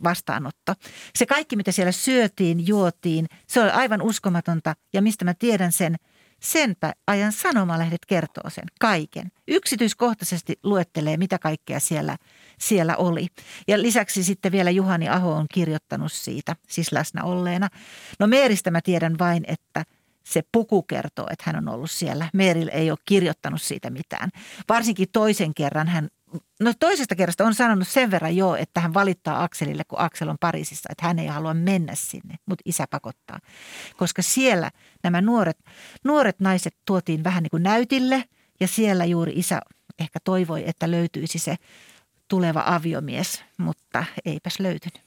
[0.04, 0.74] vastaanotto.
[1.16, 4.76] Se kaikki, mitä siellä syötiin, juotiin, se oli aivan uskomatonta.
[4.94, 5.96] Ja mistä mä tiedän sen,
[6.42, 9.32] senpä ajan sanomalehdet kertoo sen kaiken.
[9.48, 12.18] Yksityiskohtaisesti luettelee, mitä kaikkea siellä,
[12.60, 13.28] siellä oli.
[13.68, 17.70] Ja lisäksi sitten vielä Juhani Aho on kirjoittanut siitä, siis läsnä olleena.
[18.20, 19.86] No Meeristä mä tiedän vain, että–
[20.24, 22.30] se puku kertoo, että hän on ollut siellä.
[22.34, 24.30] Meril ei ole kirjoittanut siitä mitään.
[24.70, 26.10] Varsinkin toisen kerran hän,
[26.60, 30.38] no toisesta kerrasta on sanonut sen verran jo, että hän valittaa Akselille, kun Aksel on
[30.40, 33.40] Pariisissa, että hän ei halua mennä sinne, mutta isä pakottaa.
[33.98, 34.72] Koska siellä
[35.04, 35.58] nämä nuoret,
[36.04, 38.24] nuoret naiset tuotiin vähän niin kuin näytille
[38.60, 39.62] ja siellä juuri isä
[40.00, 41.56] ehkä toivoi, että löytyisi se
[42.28, 45.03] tuleva aviomies, mutta eipäs löytynyt.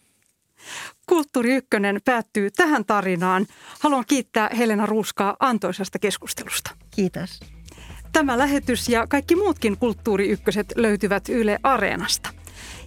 [1.07, 3.47] Kulttuuri Ykkönen päättyy tähän tarinaan.
[3.81, 6.71] Haluan kiittää Helena Ruuskaa antoisesta keskustelusta.
[6.91, 7.41] Kiitos.
[8.13, 12.31] Tämä lähetys ja kaikki muutkin Kulttuuri Ykköset löytyvät Yle Areenasta.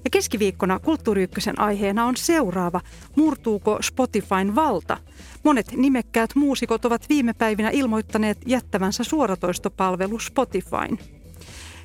[0.03, 2.81] Ja keskiviikkona Kulttuuri Ykkösen aiheena on seuraava.
[3.15, 4.97] Murtuuko Spotifyn valta?
[5.43, 10.99] Monet nimekkäät muusikot ovat viime päivinä ilmoittaneet jättävänsä suoratoistopalvelu Spotifyn.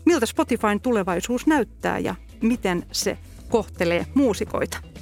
[0.07, 3.18] Miltä Spotifyn tulevaisuus näyttää ja miten se
[3.49, 4.93] kohtelee muusikoita?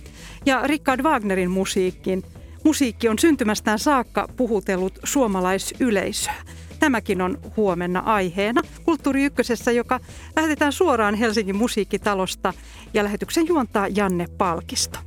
[0.47, 2.23] Ja Richard Wagnerin musiikkin.
[2.65, 6.35] Musiikki on syntymästään saakka puhutellut suomalaisyleisöä.
[6.79, 10.01] Tämäkin on huomenna aiheena Kulttuuri Ykkösessä, joka
[10.37, 12.53] lähetetään suoraan Helsingin musiikkitalosta
[12.95, 14.99] ja lähetyksen juontaa Janne Palkisto.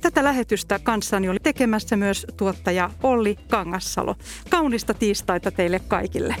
[0.00, 4.14] Tätä lähetystä kanssani oli tekemässä myös tuottaja Olli Kangassalo.
[4.50, 6.36] Kaunista tiistaita teille kaikille.